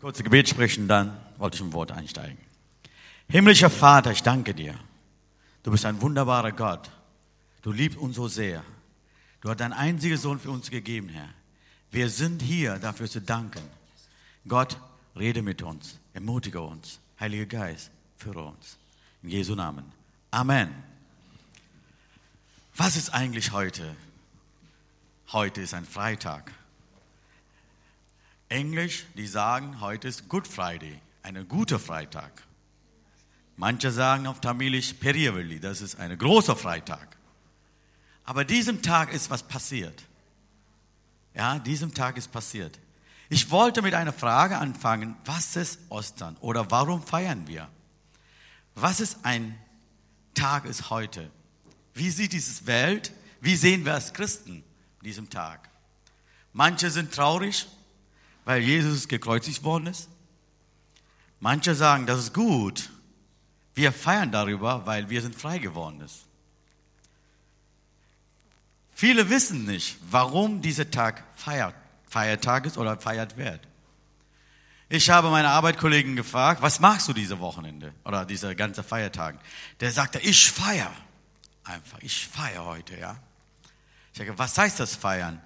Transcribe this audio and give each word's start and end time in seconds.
kurze 0.00 0.22
Gebet 0.22 0.48
sprechen, 0.48 0.88
dann 0.88 1.16
wollte 1.38 1.56
ich 1.56 1.60
im 1.60 1.72
Wort 1.72 1.92
einsteigen. 1.92 2.38
Himmlischer 3.28 3.70
Vater, 3.70 4.12
ich 4.12 4.22
danke 4.22 4.54
dir. 4.54 4.74
Du 5.62 5.70
bist 5.70 5.84
ein 5.84 6.00
wunderbarer 6.00 6.52
Gott. 6.52 6.90
Du 7.62 7.72
liebst 7.72 7.98
uns 7.98 8.16
so 8.16 8.28
sehr. 8.28 8.64
Du 9.40 9.50
hast 9.50 9.60
deinen 9.60 9.72
einzigen 9.72 10.16
Sohn 10.16 10.40
für 10.40 10.50
uns 10.50 10.70
gegeben, 10.70 11.08
Herr. 11.08 11.28
Wir 11.90 12.08
sind 12.08 12.42
hier, 12.42 12.78
dafür 12.78 13.08
zu 13.08 13.20
danken. 13.20 13.62
Gott, 14.46 14.78
rede 15.16 15.42
mit 15.42 15.62
uns, 15.62 15.98
ermutige 16.14 16.60
uns. 16.60 17.00
Heiliger 17.20 17.46
Geist, 17.46 17.90
führe 18.16 18.44
uns. 18.44 18.78
In 19.22 19.30
Jesu 19.30 19.54
Namen. 19.54 19.84
Amen. 20.30 20.70
Was 22.76 22.96
ist 22.96 23.10
eigentlich 23.10 23.52
heute? 23.52 23.96
Heute 25.32 25.60
ist 25.60 25.74
ein 25.74 25.84
Freitag. 25.84 26.52
Englisch, 28.48 29.04
die 29.14 29.26
sagen, 29.26 29.80
heute 29.80 30.08
ist 30.08 30.28
Good 30.28 30.48
Friday, 30.48 30.98
ein 31.22 31.46
guter 31.48 31.78
Freitag. 31.78 32.44
Manche 33.56 33.90
sagen 33.90 34.26
auf 34.26 34.40
Tamilisch 34.40 34.94
Periavelli, 34.94 35.60
das 35.60 35.80
ist 35.80 35.98
ein 35.98 36.16
großer 36.16 36.56
Freitag. 36.56 37.16
Aber 38.24 38.44
diesem 38.44 38.82
Tag 38.82 39.12
ist 39.12 39.30
was 39.30 39.42
passiert. 39.42 40.04
Ja, 41.34 41.58
diesem 41.58 41.92
Tag 41.92 42.16
ist 42.16 42.30
passiert. 42.30 42.78
Ich 43.28 43.50
wollte 43.50 43.82
mit 43.82 43.94
einer 43.94 44.12
Frage 44.12 44.58
anfangen, 44.58 45.16
was 45.24 45.56
ist 45.56 45.80
Ostern 45.90 46.36
oder 46.40 46.70
warum 46.70 47.02
feiern 47.02 47.46
wir? 47.46 47.68
Was 48.74 49.00
ist 49.00 49.18
ein 49.24 49.58
Tag 50.34 50.64
ist 50.64 50.88
heute? 50.88 51.30
Wie 51.94 52.10
sieht 52.10 52.32
diese 52.32 52.66
Welt? 52.66 53.12
Wie 53.40 53.56
sehen 53.56 53.84
wir 53.84 53.94
als 53.94 54.14
Christen 54.14 54.64
diesem 55.02 55.28
Tag? 55.28 55.68
Manche 56.52 56.90
sind 56.90 57.12
traurig, 57.12 57.66
weil 58.48 58.62
Jesus 58.62 59.08
gekreuzigt 59.08 59.62
worden 59.62 59.88
ist. 59.88 60.08
Manche 61.38 61.74
sagen, 61.74 62.06
das 62.06 62.18
ist 62.18 62.32
gut. 62.32 62.88
Wir 63.74 63.92
feiern 63.92 64.32
darüber, 64.32 64.86
weil 64.86 65.10
wir 65.10 65.20
sind 65.20 65.34
frei 65.34 65.58
geworden 65.58 66.00
ist. 66.00 66.24
Viele 68.94 69.28
wissen 69.28 69.66
nicht, 69.66 69.98
warum 70.10 70.62
dieser 70.62 70.90
Tag 70.90 71.24
feiert, 71.34 71.74
Feiertag 72.08 72.64
ist 72.64 72.78
oder 72.78 72.98
feiert 72.98 73.36
wird. 73.36 73.60
Ich 74.88 75.10
habe 75.10 75.28
meine 75.28 75.50
Arbeitskollegen 75.50 76.16
gefragt, 76.16 76.62
was 76.62 76.80
machst 76.80 77.06
du 77.06 77.12
diese 77.12 77.40
Wochenende 77.40 77.92
oder 78.06 78.24
diese 78.24 78.56
ganze 78.56 78.82
Feiertagen? 78.82 79.38
Der 79.80 79.92
sagte, 79.92 80.20
ich 80.20 80.50
feiere. 80.50 80.90
Einfach, 81.64 81.98
ich 82.00 82.26
feiere 82.26 82.64
heute, 82.64 82.98
ja. 82.98 83.18
Ich 84.14 84.18
sage, 84.18 84.38
was 84.38 84.56
heißt 84.56 84.80
das 84.80 84.96
feiern? 84.96 85.38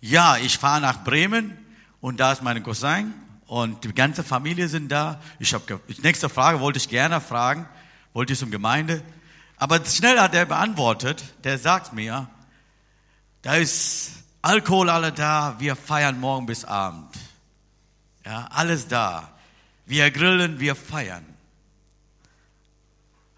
Ja, 0.00 0.38
ich 0.38 0.56
fahre 0.56 0.80
nach 0.80 1.04
Bremen 1.04 1.65
und 2.06 2.18
da 2.18 2.30
ist 2.30 2.40
mein 2.40 2.62
Cousin 2.62 3.12
und 3.48 3.82
die 3.82 3.92
ganze 3.92 4.22
Familie 4.22 4.68
sind 4.68 4.90
da. 4.90 5.20
Ich 5.40 5.52
habe 5.52 5.80
nächste 6.04 6.28
Frage 6.28 6.60
wollte 6.60 6.76
ich 6.76 6.88
gerne 6.88 7.20
fragen, 7.20 7.68
wollte 8.12 8.32
ich 8.32 8.38
zum 8.38 8.52
Gemeinde, 8.52 9.02
aber 9.56 9.84
schnell 9.84 10.20
hat 10.20 10.32
er 10.32 10.46
beantwortet. 10.46 11.24
Der 11.42 11.58
sagt 11.58 11.94
mir, 11.94 12.30
da 13.42 13.56
ist 13.56 14.22
Alkohol 14.40 14.88
alle 14.88 15.10
da, 15.10 15.56
wir 15.58 15.74
feiern 15.74 16.20
morgen 16.20 16.46
bis 16.46 16.64
Abend. 16.64 17.12
Ja, 18.24 18.46
alles 18.52 18.86
da. 18.86 19.36
Wir 19.84 20.08
grillen, 20.12 20.60
wir 20.60 20.76
feiern. 20.76 21.26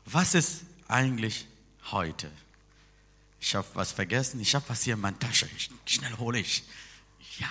Was 0.04 0.34
ist 0.34 0.64
eigentlich 0.88 1.46
heute? 1.90 2.30
Ich 3.40 3.54
habe 3.54 3.66
was 3.72 3.92
vergessen. 3.92 4.42
Ich 4.42 4.54
habe 4.54 4.66
was 4.68 4.82
hier 4.82 4.92
in 4.92 5.00
meiner 5.00 5.18
Tasche. 5.18 5.48
Schnell 5.86 6.12
hole 6.18 6.40
ich. 6.40 6.64
Ja. 7.38 7.48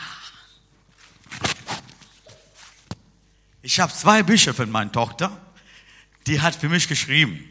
Ich 3.68 3.82
habe 3.82 3.92
zwei 3.92 4.24
Bücher 4.24 4.54
von 4.54 4.72
meiner 4.72 4.94
Tochter. 4.94 5.30
Die 6.26 6.40
hat 6.40 6.56
für 6.56 6.70
mich 6.70 6.88
geschrieben. 6.88 7.44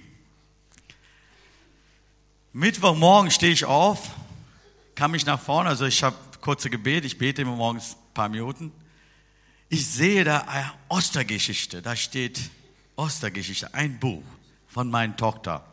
Mittwochmorgen 2.55 3.31
stehe 3.31 3.53
ich 3.53 3.67
auf, 3.67 4.13
kam 4.95 5.15
ich 5.15 5.27
nach 5.27 5.39
vorne. 5.39 5.69
Also 5.69 5.85
ich 5.85 6.03
habe 6.03 6.17
kurze 6.41 6.71
Gebet. 6.71 7.05
Ich 7.05 7.19
bete 7.19 7.43
immer 7.43 7.55
morgens 7.55 7.97
ein 7.97 8.15
paar 8.15 8.31
Minuten. 8.31 8.73
Ich 9.69 9.87
sehe 9.87 10.25
da 10.25 10.39
eine 10.39 10.73
Ostergeschichte. 10.89 11.83
Da 11.83 11.95
steht 11.95 12.41
Ostergeschichte, 12.97 13.75
ein 13.75 14.01
Buch 14.01 14.23
von 14.69 14.89
meiner 14.89 15.19
Tochter. 15.19 15.67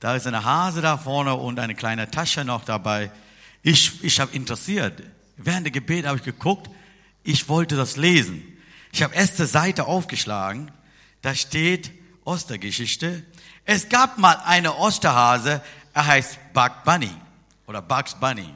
Da 0.00 0.16
ist 0.16 0.26
eine 0.26 0.42
Hase 0.42 0.82
da 0.82 0.98
vorne 0.98 1.34
und 1.34 1.60
eine 1.60 1.76
kleine 1.76 2.10
Tasche 2.10 2.44
noch 2.44 2.64
dabei. 2.64 3.12
Ich, 3.62 4.02
ich 4.02 4.18
habe 4.18 4.34
interessiert. 4.34 5.04
Während 5.36 5.66
der 5.66 5.72
Gebet 5.72 6.04
habe 6.04 6.18
ich 6.18 6.24
geguckt. 6.24 6.68
Ich 7.22 7.48
wollte 7.48 7.76
das 7.76 7.96
lesen. 7.96 8.51
Ich 8.92 9.02
habe 9.02 9.14
erste 9.14 9.46
Seite 9.46 9.86
aufgeschlagen. 9.86 10.70
Da 11.22 11.34
steht 11.34 11.90
Ostergeschichte. 12.24 13.24
Es 13.64 13.88
gab 13.88 14.18
mal 14.18 14.34
eine 14.44 14.76
Osterhase. 14.76 15.62
Er 15.94 16.06
heißt 16.06 16.38
Bug 16.52 16.84
Bunny 16.84 17.10
oder 17.66 17.80
Bugs 17.80 18.14
Bunny. 18.14 18.54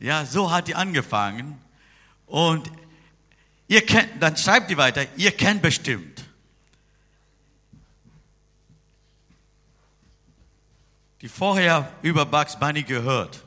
Ja, 0.00 0.26
so 0.26 0.50
hat 0.50 0.66
die 0.66 0.74
angefangen. 0.74 1.60
Und 2.26 2.70
ihr 3.68 3.86
kennt, 3.86 4.20
dann 4.20 4.36
schreibt 4.36 4.70
die 4.70 4.76
weiter, 4.76 5.06
ihr 5.16 5.30
kennt 5.30 5.62
bestimmt. 5.62 6.24
Die 11.20 11.28
vorher 11.28 11.92
über 12.02 12.26
Bugs 12.26 12.58
Bunny 12.58 12.82
gehört. 12.82 13.44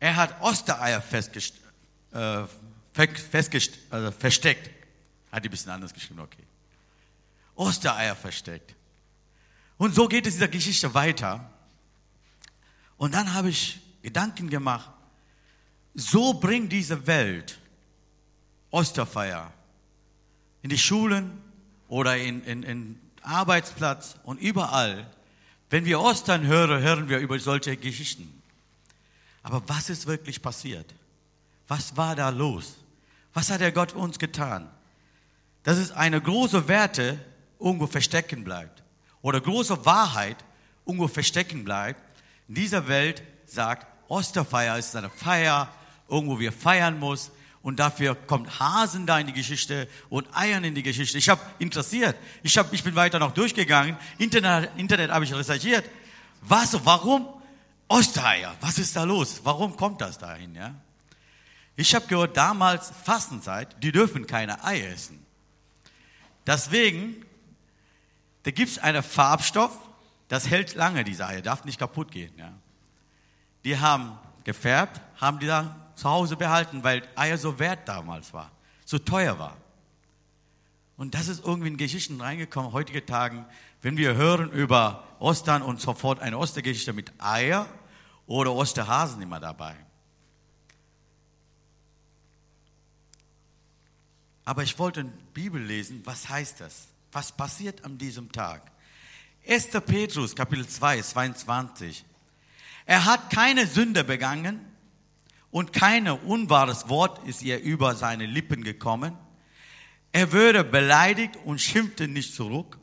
Er 0.00 0.16
hat 0.16 0.40
Ostereier 0.40 1.00
festgest 1.00 1.54
äh, 2.12 2.42
also 3.90 4.10
versteckt. 4.12 4.70
Hat 5.30 5.44
die 5.44 5.48
ein 5.48 5.50
bisschen 5.50 5.72
anders 5.72 5.92
geschrieben, 5.92 6.20
okay. 6.20 6.42
Ostereier 7.56 8.16
versteckt. 8.16 8.74
Und 9.76 9.94
so 9.94 10.08
geht 10.08 10.26
es 10.26 10.34
dieser 10.34 10.48
Geschichte 10.48 10.94
weiter. 10.94 11.50
Und 12.96 13.14
dann 13.14 13.34
habe 13.34 13.50
ich 13.50 13.80
Gedanken 14.02 14.48
gemacht, 14.48 14.90
so 15.94 16.34
bringt 16.34 16.72
diese 16.72 17.06
Welt 17.06 17.58
Osterfeier 18.70 19.52
in 20.62 20.70
die 20.70 20.78
Schulen 20.78 21.40
oder 21.88 22.16
in, 22.16 22.42
in, 22.44 22.62
in 22.62 23.00
Arbeitsplatz 23.22 24.16
und 24.24 24.40
überall. 24.40 25.10
Wenn 25.70 25.84
wir 25.84 26.00
Ostern 26.00 26.46
hören, 26.46 26.82
hören 26.82 27.08
wir 27.08 27.18
über 27.18 27.38
solche 27.38 27.76
Geschichten. 27.76 28.42
Aber 29.42 29.62
was 29.68 29.90
ist 29.90 30.06
wirklich 30.06 30.40
passiert? 30.40 30.94
Was 31.68 31.96
war 31.96 32.16
da 32.16 32.30
los? 32.30 32.76
Was 33.34 33.50
hat 33.50 33.60
der 33.60 33.72
Gott 33.72 33.92
für 33.92 33.98
uns 33.98 34.18
getan? 34.18 34.70
Dass 35.64 35.76
es 35.76 35.90
eine 35.90 36.20
große 36.20 36.68
Werte 36.68 37.18
irgendwo 37.60 37.86
verstecken 37.86 38.44
bleibt 38.44 38.82
oder 39.22 39.40
große 39.40 39.84
Wahrheit 39.84 40.36
irgendwo 40.86 41.08
verstecken 41.08 41.64
bleibt. 41.64 42.00
In 42.48 42.54
dieser 42.54 42.88
Welt 42.88 43.22
sagt, 43.46 43.86
Osterfeier 44.08 44.78
ist 44.78 44.94
eine 44.96 45.10
Feier, 45.10 45.68
irgendwo 46.08 46.38
wir 46.38 46.52
feiern 46.52 46.98
muss. 46.98 47.30
Und 47.62 47.80
dafür 47.80 48.14
kommt 48.14 48.60
Hasen 48.60 49.06
da 49.06 49.18
in 49.18 49.26
die 49.26 49.32
Geschichte 49.32 49.88
und 50.10 50.28
Eiern 50.36 50.64
in 50.64 50.74
die 50.74 50.82
Geschichte. 50.82 51.16
Ich 51.16 51.30
habe 51.30 51.40
interessiert. 51.58 52.14
Ich, 52.42 52.58
hab, 52.58 52.70
ich 52.74 52.84
bin 52.84 52.94
weiter 52.94 53.18
noch 53.18 53.32
durchgegangen. 53.32 53.96
Internet, 54.18 54.70
Internet 54.76 55.10
habe 55.10 55.24
ich 55.24 55.34
recherchiert. 55.34 55.88
Was, 56.42 56.84
warum? 56.84 57.26
Ostereier. 57.88 58.54
Was 58.60 58.78
ist 58.78 58.94
da 58.94 59.04
los? 59.04 59.40
Warum 59.44 59.74
kommt 59.76 60.02
das 60.02 60.18
dahin? 60.18 60.54
Ja? 60.54 60.74
Ich 61.76 61.94
habe 61.94 62.06
gehört, 62.06 62.36
damals 62.36 62.92
Fastenzeit, 63.02 63.82
die 63.82 63.90
dürfen 63.90 64.26
keine 64.26 64.62
Eier 64.64 64.90
essen. 64.90 65.24
Deswegen, 66.46 67.24
da 68.44 68.50
gibt 68.50 68.70
es 68.70 68.78
einen 68.78 69.02
Farbstoff, 69.02 69.76
das 70.28 70.48
hält 70.48 70.74
lange, 70.74 71.04
diese 71.04 71.26
Eier, 71.26 71.42
darf 71.42 71.64
nicht 71.64 71.78
kaputt 71.78 72.10
gehen. 72.10 72.32
Ja? 72.36 72.52
Die 73.64 73.78
haben 73.78 74.18
gefärbt, 74.44 75.00
haben 75.20 75.38
die 75.38 75.46
da 75.46 75.76
zu 75.96 76.08
Hause 76.08 76.36
behalten, 76.36 76.84
weil 76.84 77.02
Eier 77.16 77.38
so 77.38 77.58
wert 77.58 77.88
damals 77.88 78.32
war, 78.32 78.50
so 78.84 78.98
teuer 78.98 79.38
war. 79.38 79.56
Und 80.96 81.14
das 81.14 81.28
ist 81.28 81.44
irgendwie 81.44 81.68
in 81.68 81.76
Geschichten 81.76 82.20
reingekommen, 82.20 82.72
heutige 82.72 83.04
Tagen, 83.04 83.46
wenn 83.82 83.96
wir 83.96 84.14
hören 84.14 84.50
über 84.50 85.04
Ostern 85.18 85.62
und 85.62 85.80
sofort 85.80 86.20
eine 86.20 86.38
Ostergeschichte 86.38 86.92
mit 86.92 87.12
Eier 87.18 87.66
oder 88.26 88.52
Osterhasen 88.52 89.20
immer 89.20 89.40
dabei. 89.40 89.74
Aber 94.44 94.62
ich 94.62 94.78
wollte 94.78 95.00
in 95.00 95.06
der 95.06 95.24
Bibel 95.32 95.62
lesen, 95.62 96.02
was 96.04 96.28
heißt 96.28 96.60
das? 96.60 96.88
Was 97.12 97.32
passiert 97.32 97.84
an 97.84 97.98
diesem 97.98 98.30
Tag? 98.32 98.72
1. 99.48 99.68
Petrus, 99.86 100.34
Kapitel 100.34 100.66
2, 100.66 101.02
22. 101.02 102.04
Er 102.86 103.04
hat 103.04 103.30
keine 103.30 103.66
Sünde 103.66 104.04
begangen 104.04 104.60
und 105.50 105.72
kein 105.72 106.08
unwahres 106.08 106.88
Wort 106.88 107.26
ist 107.26 107.42
ihr 107.42 107.60
über 107.60 107.94
seine 107.94 108.26
Lippen 108.26 108.64
gekommen. 108.64 109.16
Er 110.12 110.32
würde 110.32 110.64
beleidigt 110.64 111.36
und 111.44 111.60
schimpfte 111.60 112.08
nicht 112.08 112.34
zurück. 112.34 112.78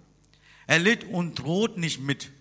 Er 0.68 0.80
litt 0.80 1.04
und 1.04 1.36
droht 1.36 1.78
nicht 1.78 2.00
mit 2.02 2.32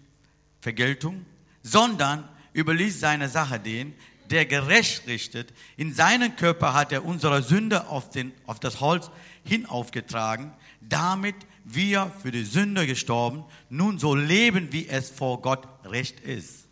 Vergeltung, 0.60 1.26
sondern 1.62 2.28
überließ 2.52 3.00
seine 3.00 3.28
Sache 3.28 3.60
denen, 3.60 3.94
der 4.30 4.46
gerecht 4.46 5.06
richtet. 5.06 5.52
In 5.76 5.92
seinen 5.92 6.36
Körper 6.36 6.74
hat 6.74 6.92
er 6.92 7.04
unsere 7.04 7.42
Sünde 7.42 7.88
auf, 7.88 8.10
den, 8.10 8.32
auf 8.46 8.60
das 8.60 8.80
Holz 8.80 9.10
hinaufgetragen, 9.44 10.52
damit 10.80 11.34
wir 11.64 12.12
für 12.22 12.30
die 12.30 12.44
Sünde 12.44 12.86
gestorben, 12.86 13.44
nun 13.68 13.98
so 13.98 14.14
leben, 14.14 14.72
wie 14.72 14.88
es 14.88 15.10
vor 15.10 15.42
Gott 15.42 15.66
recht 15.84 16.20
ist. 16.20 16.66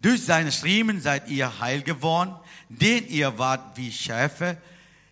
Durch 0.00 0.24
seine 0.24 0.50
Striemen 0.50 1.00
seid 1.00 1.28
ihr 1.28 1.60
heil 1.60 1.82
geworden, 1.82 2.34
denn 2.68 3.06
ihr 3.08 3.38
wart 3.38 3.76
wie 3.76 3.92
Schäfe, 3.92 4.56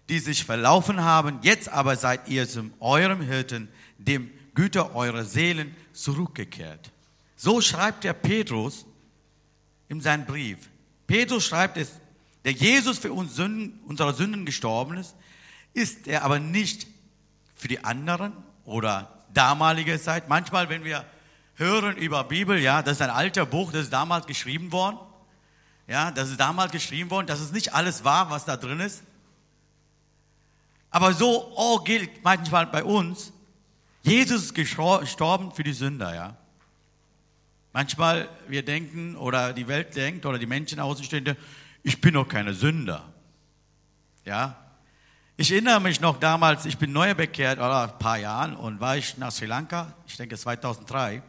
die 0.09 0.19
sich 0.19 0.45
verlaufen 0.45 1.03
haben. 1.03 1.39
Jetzt 1.43 1.69
aber 1.69 1.95
seid 1.95 2.29
ihr 2.29 2.49
zum 2.49 2.73
eurem 2.81 3.21
Hirten, 3.21 3.69
dem 3.99 4.31
Güter 4.55 4.97
eurer 4.97 5.25
Seelen 5.25 5.77
zurückgekehrt. 5.93 6.91
So 7.37 7.61
schreibt 7.61 8.03
der 8.03 8.15
Petrus 8.15 8.85
in 9.89 10.01
seinem 10.01 10.27
Brief. 10.27 10.70
Petrus 11.11 11.45
schreibt 11.45 11.77
es, 11.77 11.91
der 12.45 12.53
Jesus 12.53 13.01
für 13.01 13.13
uns 13.13 13.35
Sünden, 13.35 13.81
unsere 13.89 14.15
Sünden 14.15 14.47
gestorben 14.47 14.97
ist, 14.97 15.17
ist 15.75 16.07
er 16.07 16.23
aber 16.23 16.39
nicht 16.39 16.87
für 17.57 17.67
die 17.67 17.83
anderen 17.83 18.33
oder 18.65 19.25
damalige 19.35 20.01
Zeit. 20.01 20.29
Manchmal, 20.29 20.69
wenn 20.69 20.85
wir 20.85 21.05
hören 21.57 21.97
über 21.97 22.23
Bibel, 22.23 22.61
ja, 22.61 22.81
das 22.81 22.99
ist 22.99 23.03
ein 23.03 23.11
alter 23.11 23.45
Buch, 23.45 23.73
das 23.73 23.83
ist 23.83 23.93
damals 23.93 24.25
geschrieben 24.25 24.71
worden. 24.71 24.99
Ja, 25.89 26.13
das 26.13 26.29
ist 26.29 26.39
damals 26.39 26.71
geschrieben 26.71 27.11
worden, 27.11 27.27
das 27.27 27.41
ist 27.41 27.53
nicht 27.53 27.75
alles 27.75 28.05
wahr, 28.05 28.31
was 28.31 28.45
da 28.45 28.57
drin 28.57 28.79
ist. 28.79 29.03
Aber 30.93 31.13
so 31.13 31.53
oh, 31.57 31.81
gilt 31.81 32.23
manchmal 32.23 32.69
bei 32.69 32.85
uns, 32.85 33.33
Jesus 34.03 34.45
ist 34.45 34.55
gestorben 34.55 35.51
für 35.51 35.65
die 35.65 35.73
Sünder, 35.73 36.15
ja. 36.15 36.37
Manchmal 37.73 38.29
wir 38.49 38.65
denken 38.65 39.17
oder 39.17 39.53
die 39.53 39.69
Welt 39.69 39.95
denkt 39.95 40.27
oder 40.27 40.39
die 40.39 40.47
Menschen 40.47 40.81
Außenstehende, 40.81 41.37
ich 41.83 42.01
bin 42.01 42.15
doch 42.15 42.27
keine 42.27 42.55
Sünder. 42.55 43.13
Ja. 44.25 44.57
Ich 45.37 45.51
erinnere 45.53 45.81
mich 45.81 46.01
noch 46.01 46.19
damals, 46.19 46.67
ich 46.67 46.77
bin 46.77 46.93
neu 46.93 47.15
bekehrt, 47.15 47.59
oder 47.59 47.85
ein 47.85 47.99
paar 47.99 48.19
Jahren, 48.19 48.55
und 48.55 48.81
war 48.81 48.97
ich 48.97 49.17
nach 49.17 49.33
Sri 49.33 49.47
Lanka, 49.47 49.95
ich 50.07 50.17
denke 50.17 50.37
2003. 50.37 51.23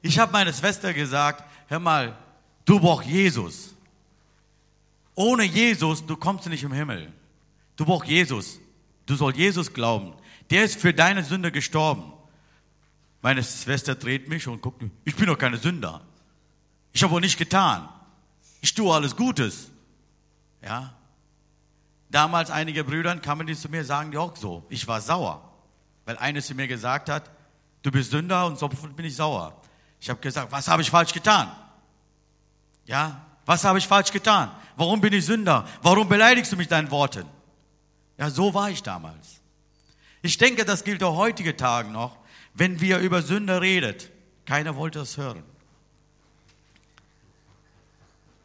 Ich 0.00 0.18
habe 0.18 0.32
meiner 0.32 0.52
Schwester 0.52 0.94
gesagt, 0.94 1.44
hör 1.68 1.78
mal, 1.78 2.16
du 2.64 2.80
brauchst 2.80 3.08
Jesus. 3.08 3.74
Ohne 5.14 5.44
Jesus, 5.44 6.06
du 6.06 6.16
kommst 6.16 6.46
nicht 6.46 6.62
im 6.62 6.72
Himmel. 6.72 7.12
Du 7.76 7.84
brauchst 7.84 8.08
Jesus. 8.08 8.58
Du 9.04 9.14
sollst 9.16 9.38
Jesus 9.38 9.72
glauben. 9.72 10.14
Der 10.50 10.64
ist 10.64 10.80
für 10.80 10.94
deine 10.94 11.24
Sünde 11.24 11.52
gestorben. 11.52 12.12
Meine 13.26 13.42
Schwester 13.42 13.96
dreht 13.96 14.28
mich 14.28 14.46
und 14.46 14.62
guckt, 14.62 14.84
ich 15.04 15.16
bin 15.16 15.26
doch 15.26 15.36
keine 15.36 15.56
Sünder. 15.56 16.00
Ich 16.92 17.02
habe 17.02 17.12
auch 17.12 17.18
nicht 17.18 17.36
getan. 17.36 17.88
Ich 18.60 18.72
tue 18.72 18.94
alles 18.94 19.16
Gutes. 19.16 19.72
Ja. 20.62 20.94
Damals 22.08 22.52
einige 22.52 22.84
Brüder 22.84 23.16
kamen 23.16 23.48
die 23.48 23.56
zu 23.56 23.68
mir, 23.68 23.84
sagen 23.84 24.12
die 24.12 24.16
auch 24.16 24.36
so. 24.36 24.64
Ich 24.68 24.86
war 24.86 25.00
sauer, 25.00 25.42
weil 26.04 26.16
eines 26.18 26.46
zu 26.46 26.54
mir 26.54 26.68
gesagt 26.68 27.08
hat, 27.08 27.28
du 27.82 27.90
bist 27.90 28.12
Sünder 28.12 28.46
und 28.46 28.60
so 28.60 28.68
bin 28.68 29.04
ich 29.04 29.16
sauer. 29.16 29.60
Ich 29.98 30.08
habe 30.08 30.20
gesagt, 30.20 30.52
was 30.52 30.68
habe 30.68 30.82
ich 30.82 30.90
falsch 30.92 31.12
getan? 31.12 31.50
Ja, 32.84 33.26
was 33.44 33.64
habe 33.64 33.80
ich 33.80 33.88
falsch 33.88 34.12
getan? 34.12 34.52
Warum 34.76 35.00
bin 35.00 35.12
ich 35.12 35.26
Sünder? 35.26 35.66
Warum 35.82 36.08
beleidigst 36.08 36.52
du 36.52 36.56
mich 36.56 36.68
deinen 36.68 36.92
Worten? 36.92 37.26
Ja, 38.18 38.30
so 38.30 38.54
war 38.54 38.70
ich 38.70 38.84
damals. 38.84 39.40
Ich 40.22 40.38
denke, 40.38 40.64
das 40.64 40.84
gilt 40.84 41.02
auch 41.02 41.16
heutige 41.16 41.56
Tage 41.56 41.90
noch, 41.90 42.24
wenn 42.56 42.80
wir 42.80 42.98
über 42.98 43.22
Sünde 43.22 43.60
redet. 43.60 44.10
Keiner 44.46 44.76
wollte 44.76 45.00
das 45.00 45.16
hören. 45.16 45.42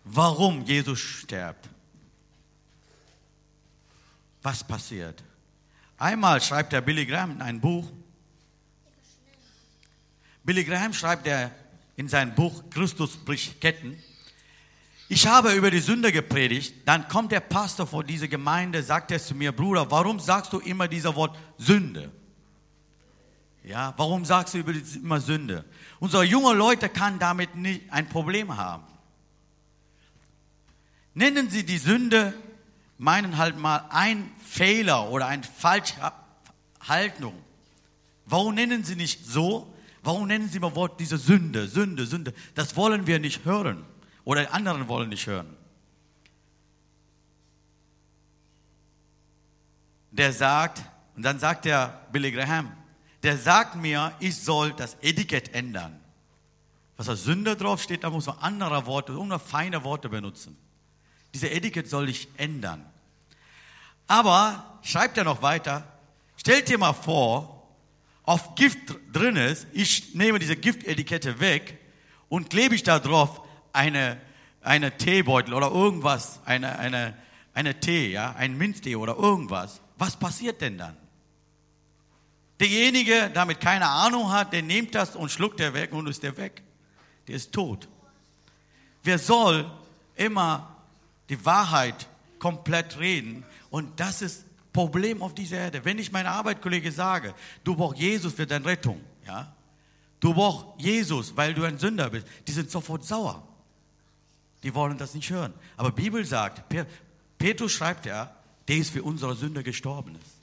Warum 0.04 0.66
Jesus 0.66 1.00
stirbt? 1.00 1.69
Was 4.42 4.63
passiert? 4.63 5.24
Einmal 5.98 6.42
schreibt 6.42 6.74
der 6.74 6.81
Billy 6.81 7.06
Graham 7.06 7.31
in 7.31 7.42
ein 7.42 7.62
Buch, 7.62 7.90
Billy 10.44 10.63
Graham 10.63 10.94
schreibt 10.94 11.28
er 11.28 11.52
in 11.96 12.08
seinem 12.08 12.34
Buch 12.34 12.63
Christus 12.72 13.16
bricht 13.16 13.62
Ketten. 13.62 14.02
Ich 15.08 15.28
habe 15.28 15.54
über 15.54 15.69
die 15.69 15.80
Sünde 15.80 16.12
gepredigt, 16.12 16.74
dann 16.86 17.08
kommt 17.08 17.31
der 17.31 17.42
Pastor 17.42 17.86
vor 17.86 18.04
diese 18.04 18.28
Gemeinde, 18.28 18.81
sagt 18.81 19.12
er 19.12 19.22
zu 19.22 19.36
mir, 19.36 19.52
Bruder, 19.52 19.92
warum 19.92 20.19
sagst 20.19 20.52
du 20.52 20.60
immer 20.60 20.88
dieser 20.88 21.16
Wort 21.16 21.38
Sünde? 21.60 22.12
Ja, 23.63 23.94
warum 23.98 24.25
sagst 24.25 24.54
du 24.56 24.60
immer 24.60 25.22
Sünde? 25.22 25.66
Unsere 26.00 26.24
junge 26.24 26.54
Leute 26.54 26.90
kann 26.90 27.19
damit 27.19 27.56
nicht 27.56 27.92
ein 27.92 28.10
Problem 28.10 28.58
haben. 28.58 28.84
Nennen 31.13 31.50
Sie 31.50 31.63
die 31.66 31.78
Sünde, 31.78 32.34
meinen 32.98 33.38
halt 33.38 33.58
mal 33.58 33.86
ein 33.90 34.31
Fehler 34.44 35.10
oder 35.10 35.28
eine 35.28 35.44
Falschhaltung. 35.44 37.34
Warum 38.25 38.56
nennen 38.56 38.84
Sie 38.84 38.96
nicht 38.96 39.25
so? 39.25 39.72
Warum 40.04 40.28
nennen 40.28 40.50
Sie 40.50 40.60
mal 40.60 40.75
Wort 40.75 41.00
diese 41.00 41.18
Sünde, 41.18 41.68
Sünde, 41.68 42.08
Sünde? 42.08 42.34
Das 42.56 42.75
wollen 42.75 43.06
wir 43.06 43.19
nicht 43.19 43.46
hören 43.46 43.86
oder 44.24 44.54
anderen 44.54 44.88
wollen 44.88 45.10
nicht 45.10 45.28
hören. 45.28 45.56
Der 50.12 50.34
sagt, 50.34 50.81
und 51.16 51.24
dann 51.24 51.40
sagt 51.40 51.66
der 51.66 52.08
Billy 52.12 52.31
Graham, 52.31 52.72
der 53.23 53.38
sagt 53.38 53.75
mir, 53.75 54.13
ich 54.19 54.38
soll 54.38 54.73
das 54.73 54.97
Etikett 55.01 55.53
ändern. 55.53 56.00
Was 56.97 57.09
als 57.09 57.23
Sünde 57.23 57.56
draufsteht, 57.56 58.03
da 58.03 58.09
muss 58.09 58.25
man 58.25 58.38
andere 58.39 58.85
Worte, 58.85 59.12
irgendeine 59.12 59.39
feine 59.39 59.83
Worte 59.83 60.09
benutzen. 60.09 60.57
Diese 61.33 61.50
Etikett 61.50 61.89
soll 61.89 62.09
ich 62.09 62.27
ändern. 62.38 62.85
Aber, 64.07 64.79
schreibt 64.81 65.18
er 65.18 65.23
noch 65.23 65.41
weiter, 65.41 65.88
stellt 66.35 66.68
dir 66.69 66.77
mal 66.77 66.94
vor, 66.94 67.62
auf 68.24 68.55
Gift 68.55 68.96
drin 69.12 69.36
ist, 69.36 69.67
ich 69.74 70.13
nehme 70.15 70.39
diese 70.39 70.55
Giftetikette 70.55 71.39
weg 71.39 71.79
und 72.29 72.50
klebe 72.50 72.75
ich 72.75 72.84
da 72.84 73.00
drauf 73.00 73.41
eine, 73.74 74.19
eine 74.62 74.98
Teebeutel 74.98 75.53
oder 75.53 75.72
irgendwas, 75.72 76.39
eine, 76.46 76.77
eine, 76.77 77.17
eine 77.53 77.79
Tee, 77.79 78.12
ja, 78.12 78.34
ein 78.34 78.57
Minztee 78.57 78.96
oder 78.96 79.15
irgendwas. 79.15 79.81
Was 79.98 80.17
passiert 80.17 80.62
denn 80.62 80.77
dann? 80.77 80.98
Derjenige, 82.62 83.12
der 83.12 83.30
damit 83.30 83.60
keine 83.60 83.88
Ahnung 83.88 84.32
hat, 84.32 84.53
der 84.53 84.62
nimmt 84.62 84.94
das 84.94 85.15
und 85.15 85.32
schluckt 85.32 85.60
er 85.60 85.74
weg 85.74 85.91
und 85.94 86.08
ist 86.08 86.22
der 86.22 86.38
weg. 86.38 86.62
Der 87.27 87.36
ist 87.36 87.51
tot. 87.51 87.89
Wer 89.01 89.18
soll 89.18 89.70
immer 90.15 90.77
die 91.27 91.44
Wahrheit 91.44 92.08
komplett 92.38 93.00
reden? 93.00 93.44
Und 93.72 94.00
das 94.00 94.22
ist 94.22 94.46
Problem 94.74 95.24
auf 95.24 95.34
dieser 95.34 95.58
Erde. 95.58 95.84
Wenn 95.84 95.98
ich 95.98 96.12
meinem 96.12 96.27
Arbeitskollege 96.27 96.91
sage, 96.91 97.34
du 97.63 97.75
brauchst 97.75 98.00
Jesus 98.00 98.34
für 98.34 98.46
deine 98.46 98.63
Rettung, 98.63 99.01
ja, 99.25 99.51
du 100.20 100.32
brauchst 100.36 100.68
Jesus, 100.77 101.36
weil 101.36 101.56
du 101.56 101.63
ein 101.63 101.80
Sünder 101.80 102.12
bist, 102.12 102.27
die 102.48 102.51
sind 102.51 102.70
sofort 102.70 103.03
sauer. 103.03 103.41
Die 104.62 104.75
wollen 104.75 105.00
das 105.00 105.15
nicht 105.15 105.32
hören. 105.32 105.56
Aber 105.77 105.91
Bibel 105.91 106.24
sagt, 106.24 106.63
Petrus 107.39 107.72
schreibt 107.72 108.06
ja, 108.06 108.36
der 108.68 108.77
ist 108.77 108.91
für 108.91 109.01
unsere 109.01 109.34
Sünde 109.36 109.63
gestorben 109.63 110.15
ist. 110.15 110.40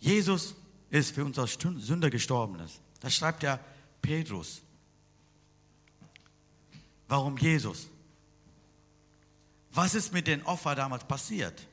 Jesus 0.00 0.56
ist 0.90 1.14
für 1.14 1.24
unsere 1.24 1.46
Sünde 1.46 2.10
gestorben 2.10 2.58
ist. 2.60 2.80
Das 3.00 3.14
schreibt 3.14 3.42
ja 3.42 3.60
Petrus. 4.02 4.62
Warum 7.06 7.36
Jesus? 7.36 7.88
Was 9.72 9.94
ist 9.94 10.12
mit 10.12 10.26
den 10.26 10.42
Opfern 10.44 10.76
damals 10.76 11.04
passiert? 11.04 11.66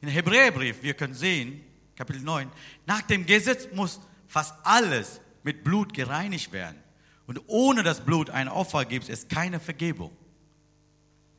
In 0.00 0.08
Hebräerbrief, 0.08 0.82
wir 0.82 0.94
können 0.94 1.14
sehen, 1.14 1.64
Kapitel 1.96 2.22
9, 2.22 2.50
nach 2.86 3.02
dem 3.02 3.24
Gesetz 3.24 3.68
muss 3.72 4.00
fast 4.26 4.54
alles 4.64 5.20
mit 5.42 5.62
Blut 5.64 5.94
gereinigt 5.94 6.52
werden. 6.52 6.78
Und 7.26 7.40
ohne 7.46 7.82
das 7.82 8.04
Blut 8.04 8.30
ein 8.30 8.48
Opfer 8.48 8.84
gibt 8.84 9.08
es 9.08 9.28
keine 9.28 9.60
Vergebung. 9.60 10.10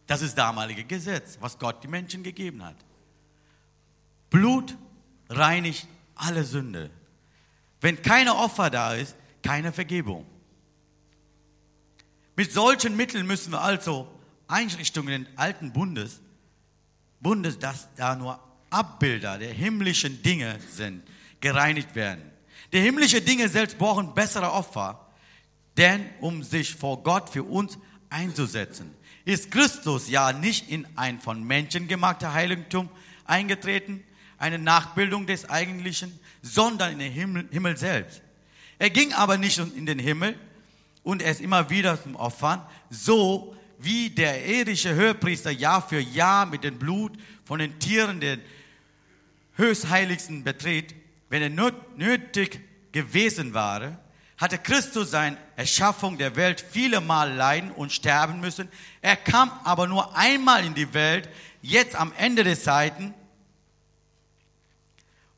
Das 0.08 0.22
ist 0.22 0.38
das 0.38 0.46
damalige 0.46 0.84
Gesetz, 0.84 1.38
was 1.39 1.60
Gott 1.60 1.84
die 1.84 1.88
Menschen 1.88 2.24
gegeben 2.24 2.63
hat. 2.63 2.77
Blut 4.30 4.77
reinigt 5.30 5.88
alle 6.15 6.43
Sünde. 6.43 6.89
Wenn 7.82 8.01
keine 8.01 8.36
Opfer 8.36 8.70
da 8.70 8.93
ist, 8.93 9.15
keine 9.41 9.72
Vergebung. 9.72 10.25
Mit 12.36 12.51
solchen 12.51 12.96
Mitteln 12.96 13.27
müssen 13.27 13.51
wir 13.51 13.62
also 13.62 14.08
Einrichtungen 14.48 15.25
des 15.25 15.38
alten 15.38 15.74
Bundes, 15.74 16.22
Bundes, 17.20 17.60
das 17.60 17.88
da 17.96 18.15
nur 18.15 18.39
Abbilder 18.70 19.38
der 19.38 19.53
himmlischen 19.53 20.22
Dinge 20.24 20.60
sind, 20.72 21.03
gereinigt 21.39 21.96
werden. 21.96 22.24
Die 22.72 22.79
himmlischen 22.79 23.24
Dinge 23.24 23.48
selbst 23.50 23.77
brauchen 23.77 24.13
bessere 24.13 24.51
Opfer, 24.51 25.08
denn 25.77 26.05
um 26.22 26.43
sich 26.43 26.74
vor 26.74 27.03
Gott 27.03 27.29
für 27.29 27.43
uns 27.43 27.77
einzusetzen, 28.10 28.93
ist 29.25 29.51
Christus 29.51 30.10
ja 30.10 30.34
nicht 30.34 30.70
in 30.70 30.88
ein 30.96 31.22
von 31.22 31.43
Menschen 31.43 31.88
gemachter 31.88 32.34
Heiligtum 32.34 32.89
eingetreten, 33.25 34.03
eine 34.43 34.59
Nachbildung 34.59 35.25
des 35.25 35.50
Eigentlichen, 35.50 36.19
sondern 36.41 36.91
in 36.91 37.00
den 37.00 37.13
Himmel, 37.13 37.47
Himmel 37.50 37.77
selbst. 37.77 38.21
Er 38.77 38.89
ging 38.89 39.13
aber 39.13 39.38
nicht 39.38 39.57
in 39.57 39.85
den 39.85 40.00
Himmel 40.00 40.38
und 41.01 41.21
er 41.21 41.31
ist 41.31 41.39
immer 41.39 41.69
wieder 41.69 42.01
zum 42.01 42.17
Opfern, 42.17 42.62
so 42.89 43.55
wie 43.79 44.09
der 44.09 44.45
irdische 44.45 44.95
Höhepriester 44.95 45.50
Jahr 45.50 45.88
für 45.88 46.01
Jahr 46.01 46.45
mit 46.45 46.65
dem 46.65 46.77
Blut 46.77 47.13
von 47.45 47.59
den 47.59 47.79
Tieren 47.79 48.19
den 48.19 48.41
Höchstheiligsten 49.55 50.43
betritt, 50.43 50.93
wenn 51.29 51.41
er 51.41 51.71
nötig 51.95 52.59
gewesen 52.91 53.53
war, 53.53 53.97
hatte 54.35 54.57
Christus 54.57 55.12
seine 55.12 55.38
Erschaffung 55.55 56.17
der 56.17 56.35
Welt 56.35 56.59
viele 56.69 57.00
Mal 57.00 57.31
leiden 57.33 57.71
und 57.71 57.93
sterben 57.93 58.41
müssen. 58.41 58.67
Er 59.01 59.15
kam 59.15 59.53
aber 59.63 59.88
nur 59.88 60.17
einmal 60.17 60.65
in 60.65 60.73
die 60.73 60.93
Welt, 60.93 61.29
jetzt 61.62 61.95
am 61.95 62.12
Ende 62.17 62.43
der 62.43 62.59
Zeiten, 62.59 63.13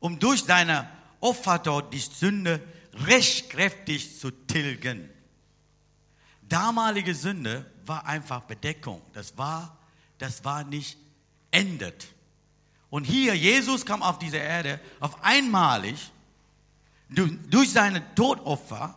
um 0.00 0.18
durch 0.18 0.44
seine 0.44 0.88
Opfer 1.20 1.58
dort 1.58 1.92
die 1.92 1.98
Sünde 1.98 2.62
rechtkräftig 2.94 4.18
zu 4.18 4.30
tilgen. 4.30 5.10
Damalige 6.42 7.14
Sünde 7.14 7.70
war 7.84 8.06
einfach 8.06 8.42
Bedeckung. 8.42 9.02
Das 9.12 9.36
war, 9.36 9.76
das 10.18 10.44
war 10.44 10.64
nicht 10.64 10.96
endet. 11.50 12.08
Und 12.90 13.04
hier, 13.04 13.34
Jesus 13.34 13.84
kam 13.84 14.02
auf 14.02 14.18
diese 14.18 14.36
Erde 14.36 14.80
auf 15.00 15.22
einmalig 15.24 16.10
durch 17.08 17.70
seine 17.70 18.14
Todopfer 18.14 18.94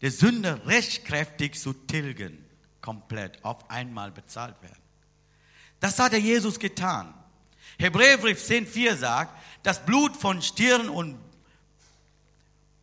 der 0.00 0.10
Sünde 0.10 0.66
rechtkräftig 0.66 1.58
zu 1.58 1.72
tilgen, 1.72 2.44
komplett 2.80 3.42
auf 3.44 3.70
einmal 3.70 4.10
bezahlt 4.10 4.60
werden. 4.62 4.80
Das 5.80 5.98
hat 5.98 6.12
der 6.12 6.20
Jesus 6.20 6.58
getan. 6.58 7.14
Hebräerbrief 7.78 8.38
10,4 8.38 8.96
sagt, 8.96 9.38
das 9.62 9.84
Blut 9.84 10.16
von 10.16 10.42
Stieren 10.42 10.88
und, 10.88 11.18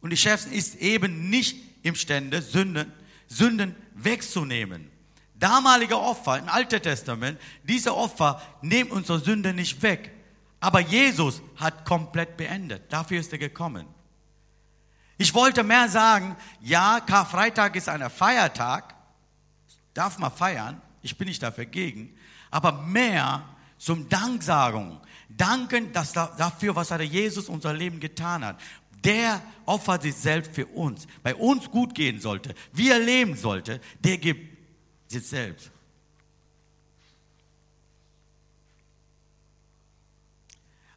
und 0.01 0.09
die 0.09 0.17
Schäfchen 0.17 0.51
ist 0.51 0.75
eben 0.75 1.29
nicht 1.29 1.57
imstande, 1.83 2.41
Sünden, 2.41 2.91
Sünden 3.27 3.75
wegzunehmen. 3.93 4.89
Damalige 5.35 5.99
Opfer 5.99 6.39
im 6.39 6.49
Alten 6.49 6.81
Testament, 6.81 7.39
diese 7.63 7.95
Opfer 7.95 8.41
nehmen 8.61 8.91
unsere 8.91 9.19
Sünde 9.19 9.53
nicht 9.53 9.81
weg. 9.81 10.11
Aber 10.59 10.81
Jesus 10.81 11.41
hat 11.55 11.85
komplett 11.85 12.35
beendet. 12.35 12.91
Dafür 12.91 13.19
ist 13.19 13.31
er 13.31 13.37
gekommen. 13.39 13.85
Ich 15.17 15.33
wollte 15.33 15.63
mehr 15.63 15.87
sagen, 15.89 16.35
ja, 16.61 16.99
Karfreitag 17.01 17.75
ist 17.75 17.89
ein 17.89 18.09
Feiertag, 18.09 18.95
darf 19.93 20.17
man 20.17 20.31
feiern, 20.31 20.81
ich 21.01 21.17
bin 21.17 21.27
nicht 21.27 21.43
dafür 21.43 21.65
gegen, 21.65 22.15
aber 22.49 22.71
mehr 22.71 23.43
zum 23.79 24.07
Danksagung. 24.09 25.01
Danken 25.29 25.91
dass 25.91 26.13
dafür, 26.13 26.75
was 26.75 26.89
Jesus 26.89 27.49
unser 27.49 27.73
Leben 27.73 27.99
getan 27.99 28.45
hat. 28.45 28.61
Der 29.03 29.41
opfert 29.65 30.03
sich 30.03 30.15
selbst 30.15 30.53
für 30.53 30.67
uns. 30.67 31.07
Bei 31.23 31.33
uns 31.33 31.71
gut 31.71 31.95
gehen 31.95 32.19
sollte, 32.19 32.53
wir 32.73 32.99
leben 32.99 33.35
sollte, 33.35 33.79
der 34.03 34.17
gibt 34.17 34.57
sich 35.07 35.25
selbst. 35.25 35.71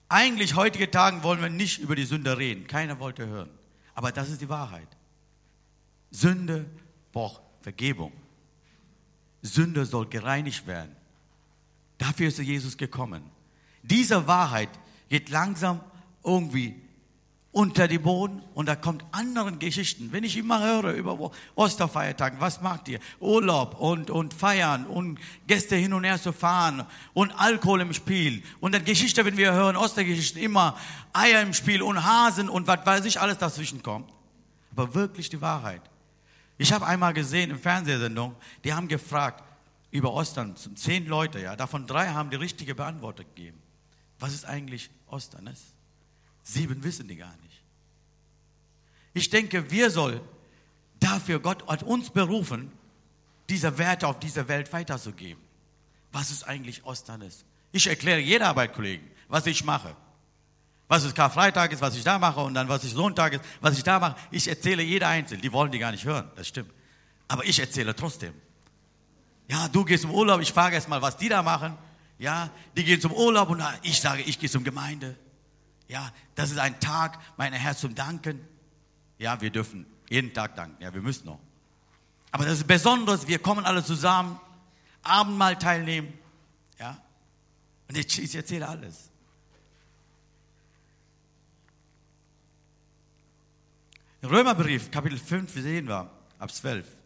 Eigentlich 0.08 0.56
heutige 0.56 0.90
Tagen 0.90 1.22
wollen 1.22 1.40
wir 1.40 1.48
nicht 1.48 1.78
über 1.78 1.96
die 1.96 2.04
Sünde 2.04 2.36
reden. 2.36 2.66
Keiner 2.66 2.98
wollte 2.98 3.26
hören. 3.26 3.48
Aber 3.94 4.12
das 4.12 4.28
ist 4.28 4.42
die 4.42 4.48
Wahrheit. 4.48 4.88
Sünde 6.10 6.66
braucht 7.12 7.40
Vergebung. 7.62 8.12
Sünde 9.40 9.86
soll 9.86 10.06
gereinigt 10.06 10.66
werden. 10.66 10.94
Dafür 11.98 12.28
ist 12.28 12.38
Jesus 12.38 12.76
gekommen. 12.76 13.22
Diese 13.82 14.26
Wahrheit 14.26 14.70
geht 15.08 15.28
langsam 15.28 15.80
irgendwie 16.24 16.82
unter 17.52 17.86
die 17.86 17.98
Boden 17.98 18.42
und 18.54 18.66
da 18.66 18.74
kommt 18.74 19.04
anderen 19.12 19.58
Geschichten. 19.58 20.10
Wenn 20.10 20.24
ich 20.24 20.38
immer 20.38 20.60
höre 20.60 20.94
über 20.94 21.30
Osterfeiertagen, 21.54 22.40
was 22.40 22.62
macht 22.62 22.88
ihr? 22.88 22.98
Urlaub 23.20 23.78
und, 23.78 24.08
und 24.08 24.32
feiern 24.32 24.86
und 24.86 25.18
Gäste 25.46 25.76
hin 25.76 25.92
und 25.92 26.04
her 26.04 26.20
zu 26.20 26.32
fahren 26.32 26.86
und 27.12 27.30
Alkohol 27.32 27.82
im 27.82 27.92
Spiel. 27.92 28.42
Und 28.60 28.74
dann 28.74 28.86
Geschichte, 28.86 29.24
wenn 29.26 29.36
wir 29.36 29.52
hören, 29.52 29.76
Ostergeschichten, 29.76 30.40
immer 30.40 30.78
Eier 31.12 31.42
im 31.42 31.52
Spiel 31.52 31.82
und 31.82 32.02
Hasen 32.02 32.48
und 32.48 32.66
was 32.66 32.86
weiß 32.86 33.04
ich, 33.04 33.20
alles 33.20 33.36
dazwischen 33.36 33.82
kommt. 33.82 34.10
Aber 34.70 34.94
wirklich 34.94 35.28
die 35.28 35.42
Wahrheit. 35.42 35.82
Ich 36.56 36.72
habe 36.72 36.86
einmal 36.86 37.12
gesehen 37.12 37.50
in 37.50 37.58
Fernsehsendung, 37.58 38.34
die 38.64 38.72
haben 38.72 38.88
gefragt 38.88 39.44
über 39.92 40.12
Ostern, 40.14 40.56
zehn 40.56 41.06
Leute, 41.06 41.38
ja, 41.38 41.54
davon 41.54 41.86
drei 41.86 42.08
haben 42.08 42.30
die 42.30 42.36
richtige 42.36 42.74
Beantwortung 42.74 43.26
gegeben. 43.34 43.58
Was 44.18 44.32
ist 44.32 44.46
eigentlich 44.46 44.90
Ostern? 45.06 45.46
Ist? 45.46 45.74
Sieben 46.42 46.82
wissen 46.82 47.06
die 47.06 47.16
gar 47.16 47.36
nicht. 47.42 47.62
Ich 49.12 49.28
denke, 49.28 49.70
wir 49.70 49.90
sollen 49.90 50.20
dafür, 50.98 51.40
Gott 51.40 51.68
hat 51.68 51.82
uns 51.82 52.08
berufen, 52.08 52.72
diese 53.50 53.76
Werte 53.76 54.08
auf 54.08 54.18
dieser 54.18 54.48
Welt 54.48 54.72
weiterzugeben. 54.72 55.42
Was 56.10 56.30
ist 56.30 56.44
eigentlich 56.44 56.84
Ostern 56.84 57.20
ist. 57.20 57.44
Ich 57.70 57.86
erkläre 57.86 58.20
jeder 58.20 58.48
Arbeitskollegen, 58.48 59.06
was 59.28 59.46
ich 59.46 59.62
mache. 59.62 59.94
Was 60.88 61.04
es 61.04 61.14
Karfreitag 61.14 61.72
ist, 61.72 61.82
was 61.82 61.96
ich 61.96 62.04
da 62.04 62.18
mache 62.18 62.40
und 62.40 62.54
dann 62.54 62.68
was 62.68 62.84
ich 62.84 62.92
Sonntag 62.92 63.34
ist, 63.34 63.44
was 63.60 63.76
ich 63.76 63.84
da 63.84 63.98
mache. 63.98 64.16
Ich 64.30 64.48
erzähle 64.48 64.82
jeder 64.82 65.08
einzeln. 65.08 65.40
Die 65.40 65.52
wollen 65.52 65.70
die 65.70 65.78
gar 65.78 65.90
nicht 65.90 66.04
hören, 66.04 66.30
das 66.36 66.48
stimmt. 66.48 66.70
Aber 67.28 67.44
ich 67.44 67.58
erzähle 67.58 67.94
trotzdem. 67.94 68.32
Ja, 69.52 69.68
du 69.68 69.84
gehst 69.84 70.04
im 70.04 70.10
Urlaub, 70.10 70.40
ich 70.40 70.50
frage 70.50 70.76
erst 70.76 70.88
mal, 70.88 71.02
was 71.02 71.18
die 71.18 71.28
da 71.28 71.42
machen. 71.42 71.76
Ja, 72.18 72.48
die 72.74 72.84
gehen 72.84 73.02
zum 73.02 73.12
Urlaub 73.12 73.50
und 73.50 73.62
ich 73.82 74.00
sage, 74.00 74.22
ich 74.22 74.38
gehe 74.38 74.48
zum 74.48 74.64
Gemeinde. 74.64 75.14
Ja, 75.88 76.10
das 76.34 76.50
ist 76.50 76.58
ein 76.58 76.80
Tag, 76.80 77.18
mein 77.36 77.52
Herr, 77.52 77.76
zum 77.76 77.94
Danken. 77.94 78.40
Ja, 79.18 79.38
wir 79.42 79.50
dürfen 79.50 79.84
jeden 80.08 80.32
Tag 80.32 80.56
danken. 80.56 80.82
Ja, 80.82 80.94
wir 80.94 81.02
müssen 81.02 81.26
noch. 81.26 81.38
Aber 82.30 82.46
das 82.46 82.54
ist 82.54 82.66
besonders, 82.66 83.28
wir 83.28 83.40
kommen 83.40 83.66
alle 83.66 83.84
zusammen, 83.84 84.40
Abendmahl 85.02 85.58
teilnehmen. 85.58 86.14
Ja, 86.78 86.96
und 87.88 87.98
ich, 87.98 88.22
ich 88.22 88.34
erzähle 88.34 88.66
alles. 88.66 89.10
Römerbrief, 94.22 94.90
Kapitel 94.90 95.18
5, 95.18 95.52
sehen 95.52 95.88
wir, 95.88 96.10
ab 96.38 96.50
12. 96.50 97.01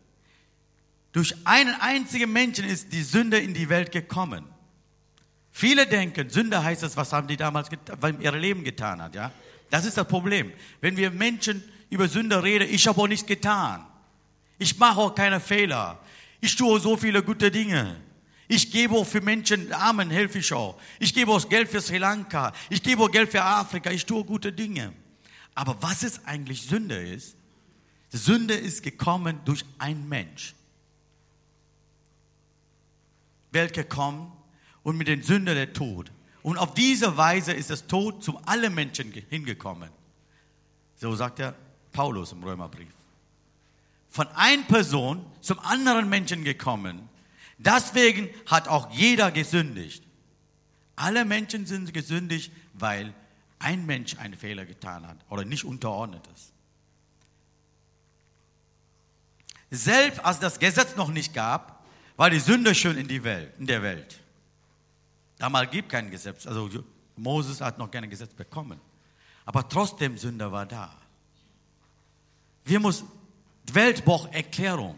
Durch 1.16 1.34
einen 1.46 1.74
einzigen 1.80 2.30
Menschen 2.30 2.66
ist 2.66 2.92
die 2.92 3.02
Sünde 3.02 3.38
in 3.38 3.54
die 3.54 3.70
Welt 3.70 3.90
gekommen. 3.90 4.44
Viele 5.50 5.86
denken, 5.86 6.28
Sünde 6.28 6.62
heißt 6.62 6.82
das, 6.82 6.94
was 6.94 7.10
haben 7.10 7.26
die 7.26 7.38
damals 7.38 7.70
in 7.70 8.20
ihrem 8.20 8.38
Leben 8.38 8.64
getan 8.64 9.00
hat, 9.00 9.14
ja? 9.14 9.32
Das 9.70 9.86
ist 9.86 9.96
das 9.96 10.06
Problem. 10.06 10.52
Wenn 10.82 10.94
wir 10.98 11.10
Menschen 11.10 11.64
über 11.88 12.06
Sünde 12.06 12.42
reden, 12.42 12.68
ich 12.70 12.86
habe 12.86 13.00
auch 13.00 13.08
nichts 13.08 13.24
getan. 13.24 13.86
Ich 14.58 14.78
mache 14.78 15.00
auch 15.00 15.14
keine 15.14 15.40
Fehler. 15.40 15.98
Ich 16.42 16.54
tue 16.54 16.78
so 16.80 16.98
viele 16.98 17.22
gute 17.22 17.50
Dinge. 17.50 17.96
Ich 18.46 18.70
gebe 18.70 18.94
auch 18.94 19.06
für 19.06 19.22
Menschen, 19.22 19.72
Armen 19.72 20.10
helfe 20.10 20.40
ich 20.40 20.52
auch. 20.52 20.78
Ich 20.98 21.14
gebe 21.14 21.32
auch 21.32 21.48
Geld 21.48 21.70
für 21.70 21.80
Sri 21.80 21.96
Lanka. 21.96 22.52
Ich 22.68 22.82
gebe 22.82 23.02
auch 23.02 23.10
Geld 23.10 23.30
für 23.30 23.42
Afrika. 23.42 23.90
Ich 23.90 24.04
tue 24.04 24.22
gute 24.22 24.52
Dinge. 24.52 24.92
Aber 25.54 25.78
was 25.80 26.02
ist 26.02 26.20
eigentlich 26.26 26.66
Sünde 26.66 26.96
ist? 26.96 27.36
Sünde 28.10 28.52
ist 28.52 28.82
gekommen 28.82 29.40
durch 29.46 29.64
einen 29.78 30.06
Mensch. 30.10 30.52
Welt 33.56 33.72
gekommen 33.72 34.32
und 34.84 34.96
mit 34.96 35.08
den 35.08 35.22
Sünden 35.22 35.56
der 35.56 35.72
Tod. 35.72 36.12
Und 36.42 36.58
auf 36.58 36.74
diese 36.74 37.16
Weise 37.16 37.52
ist 37.52 37.70
das 37.70 37.88
Tod 37.88 38.22
zu 38.22 38.38
allen 38.44 38.72
Menschen 38.72 39.10
hingekommen. 39.30 39.90
So 40.94 41.16
sagt 41.16 41.40
er 41.40 41.56
Paulus 41.90 42.30
im 42.30 42.44
Römerbrief. 42.44 42.94
Von 44.08 44.28
einer 44.28 44.62
Person 44.62 45.26
zum 45.40 45.58
anderen 45.58 46.08
Menschen 46.08 46.44
gekommen. 46.44 47.08
Deswegen 47.58 48.28
hat 48.46 48.68
auch 48.68 48.92
jeder 48.92 49.32
gesündigt. 49.32 50.04
Alle 50.94 51.24
Menschen 51.24 51.66
sind 51.66 51.92
gesündigt, 51.92 52.52
weil 52.74 53.12
ein 53.58 53.84
Mensch 53.86 54.16
einen 54.18 54.36
Fehler 54.36 54.66
getan 54.66 55.06
hat 55.06 55.16
oder 55.28 55.44
nicht 55.44 55.64
unterordnet 55.64 56.26
ist. 56.34 56.52
Selbst 59.70 60.24
als 60.24 60.38
das 60.38 60.58
Gesetz 60.58 60.96
noch 60.96 61.08
nicht 61.08 61.34
gab, 61.34 61.75
war 62.16 62.30
die 62.30 62.38
Sünde 62.38 62.74
schon 62.74 62.96
in, 62.96 63.08
die 63.08 63.22
Welt, 63.22 63.52
in 63.58 63.66
der 63.66 63.82
Welt. 63.82 64.20
Damals 65.38 65.70
gibt 65.70 65.88
kein 65.90 66.10
Gesetz. 66.10 66.46
Also 66.46 66.70
Moses 67.16 67.60
hat 67.60 67.78
noch 67.78 67.90
kein 67.90 68.08
Gesetz 68.08 68.32
bekommen. 68.32 68.80
Aber 69.44 69.68
trotzdem 69.68 70.18
Sünde 70.18 70.50
war 70.50 70.66
da. 70.66 70.94
Wir 72.64 72.80
müssen, 72.80 73.08
die 73.64 73.74
Welt 73.74 74.04
braucht 74.04 74.34
Erklärung. 74.34 74.96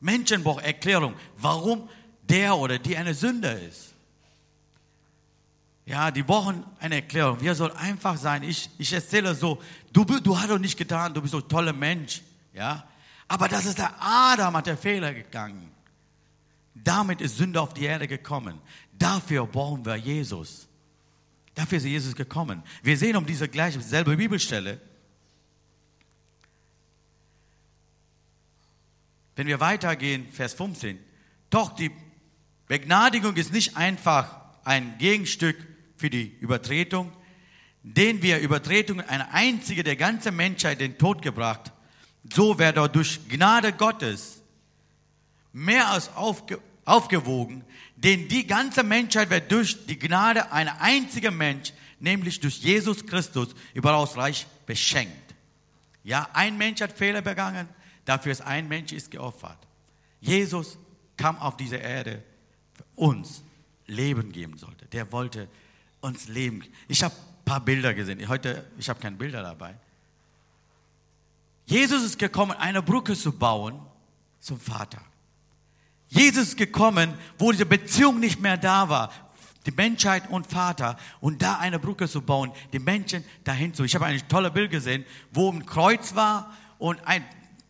Menschen 0.00 0.44
brauchen 0.44 0.62
Erklärung, 0.62 1.14
warum 1.38 1.88
der 2.22 2.56
oder 2.56 2.78
die 2.78 2.96
eine 2.96 3.14
Sünde 3.14 3.48
ist. 3.48 3.94
Ja, 5.86 6.10
die 6.10 6.22
brauchen 6.22 6.64
eine 6.78 6.96
Erklärung. 6.96 7.40
Wir 7.40 7.54
sollen 7.54 7.74
einfach 7.74 8.18
sein. 8.18 8.42
Ich, 8.42 8.68
ich 8.76 8.92
erzähle 8.92 9.34
so, 9.34 9.60
du, 9.90 10.04
du 10.04 10.38
hast 10.38 10.50
doch 10.50 10.58
nicht 10.58 10.76
getan, 10.76 11.14
du 11.14 11.22
bist 11.22 11.32
so 11.32 11.38
ein 11.38 11.48
toller 11.48 11.72
Mensch. 11.72 12.20
Ja, 12.52 12.86
aber 13.26 13.48
das 13.48 13.64
ist 13.64 13.78
der 13.78 13.94
Adam, 13.98 14.54
hat 14.54 14.66
der 14.66 14.76
Fehler 14.76 15.14
gegangen. 15.14 15.70
Damit 16.84 17.20
ist 17.20 17.36
Sünde 17.36 17.60
auf 17.60 17.74
die 17.74 17.84
Erde 17.84 18.06
gekommen. 18.06 18.60
Dafür 18.92 19.46
brauchen 19.46 19.84
wir 19.84 19.96
Jesus. 19.96 20.68
Dafür 21.54 21.78
ist 21.78 21.84
Jesus 21.84 22.14
gekommen. 22.14 22.62
Wir 22.82 22.96
sehen 22.96 23.16
um 23.16 23.26
diese 23.26 23.48
gleiche, 23.48 23.80
selbe 23.80 24.16
Bibelstelle. 24.16 24.80
Wenn 29.36 29.46
wir 29.46 29.60
weitergehen, 29.60 30.28
Vers 30.30 30.54
15. 30.54 30.98
Doch 31.50 31.74
die 31.74 31.90
Begnadigung 32.66 33.36
ist 33.36 33.52
nicht 33.52 33.76
einfach 33.76 34.36
ein 34.64 34.98
Gegenstück 34.98 35.56
für 35.96 36.10
die 36.10 36.36
Übertretung, 36.40 37.10
den 37.82 38.22
wir 38.22 38.40
Übertretung 38.40 39.00
eine 39.00 39.32
einzige 39.32 39.82
der 39.82 39.96
ganzen 39.96 40.36
Menschheit 40.36 40.80
den 40.80 40.98
Tod 40.98 41.22
gebracht. 41.22 41.72
So 42.32 42.58
wird 42.58 42.76
er 42.76 42.88
durch 42.88 43.20
Gnade 43.28 43.72
Gottes 43.72 44.42
mehr 45.52 45.88
als 45.88 46.14
aufge, 46.14 46.60
aufgewogen, 46.88 47.64
denn 47.96 48.28
die 48.28 48.46
ganze 48.46 48.82
Menschheit 48.82 49.30
wird 49.30 49.50
durch 49.50 49.86
die 49.86 49.98
Gnade 49.98 50.52
einer 50.52 50.80
einzigen 50.80 51.36
Mensch, 51.36 51.72
nämlich 52.00 52.40
durch 52.40 52.58
Jesus 52.58 53.04
Christus, 53.06 53.54
überaus 53.74 54.16
reich 54.16 54.46
beschenkt. 54.66 55.34
Ja, 56.04 56.28
ein 56.32 56.56
Mensch 56.56 56.80
hat 56.80 56.92
Fehler 56.92 57.22
begangen, 57.22 57.68
dafür 58.04 58.32
ist 58.32 58.40
ein 58.40 58.68
Mensch 58.68 58.92
ist 58.92 59.10
geopfert. 59.10 59.58
Jesus 60.20 60.78
kam 61.16 61.36
auf 61.38 61.56
diese 61.56 61.76
Erde 61.76 62.22
uns 62.94 63.42
Leben 63.86 64.32
geben 64.32 64.58
sollte. 64.58 64.86
Der 64.86 65.10
wollte 65.12 65.48
uns 66.00 66.28
Leben. 66.28 66.64
Ich 66.86 67.02
habe 67.02 67.14
ein 67.14 67.44
paar 67.44 67.60
Bilder 67.60 67.94
gesehen. 67.94 68.26
Heute, 68.28 68.64
ich 68.78 68.88
habe 68.88 69.00
keine 69.00 69.16
Bilder 69.16 69.42
dabei. 69.42 69.74
Jesus 71.66 72.02
ist 72.02 72.18
gekommen, 72.18 72.52
eine 72.52 72.82
Brücke 72.82 73.14
zu 73.14 73.32
bauen 73.32 73.80
zum 74.40 74.58
Vater. 74.58 75.02
Jesus 76.08 76.56
gekommen, 76.56 77.14
wo 77.38 77.52
diese 77.52 77.66
Beziehung 77.66 78.18
nicht 78.18 78.40
mehr 78.40 78.56
da 78.56 78.88
war. 78.88 79.12
Die 79.66 79.70
Menschheit 79.70 80.30
und 80.30 80.46
Vater. 80.46 80.96
Und 81.20 81.42
da 81.42 81.58
eine 81.58 81.78
Brücke 81.78 82.08
zu 82.08 82.22
bauen, 82.22 82.52
die 82.72 82.78
Menschen 82.78 83.24
dahin 83.44 83.74
zu. 83.74 83.84
Ich 83.84 83.94
habe 83.94 84.06
ein 84.06 84.28
tolles 84.28 84.52
Bild 84.52 84.70
gesehen, 84.70 85.04
wo 85.30 85.50
ein 85.52 85.66
Kreuz 85.66 86.14
war 86.14 86.54
und 86.78 87.06
ein, 87.06 87.24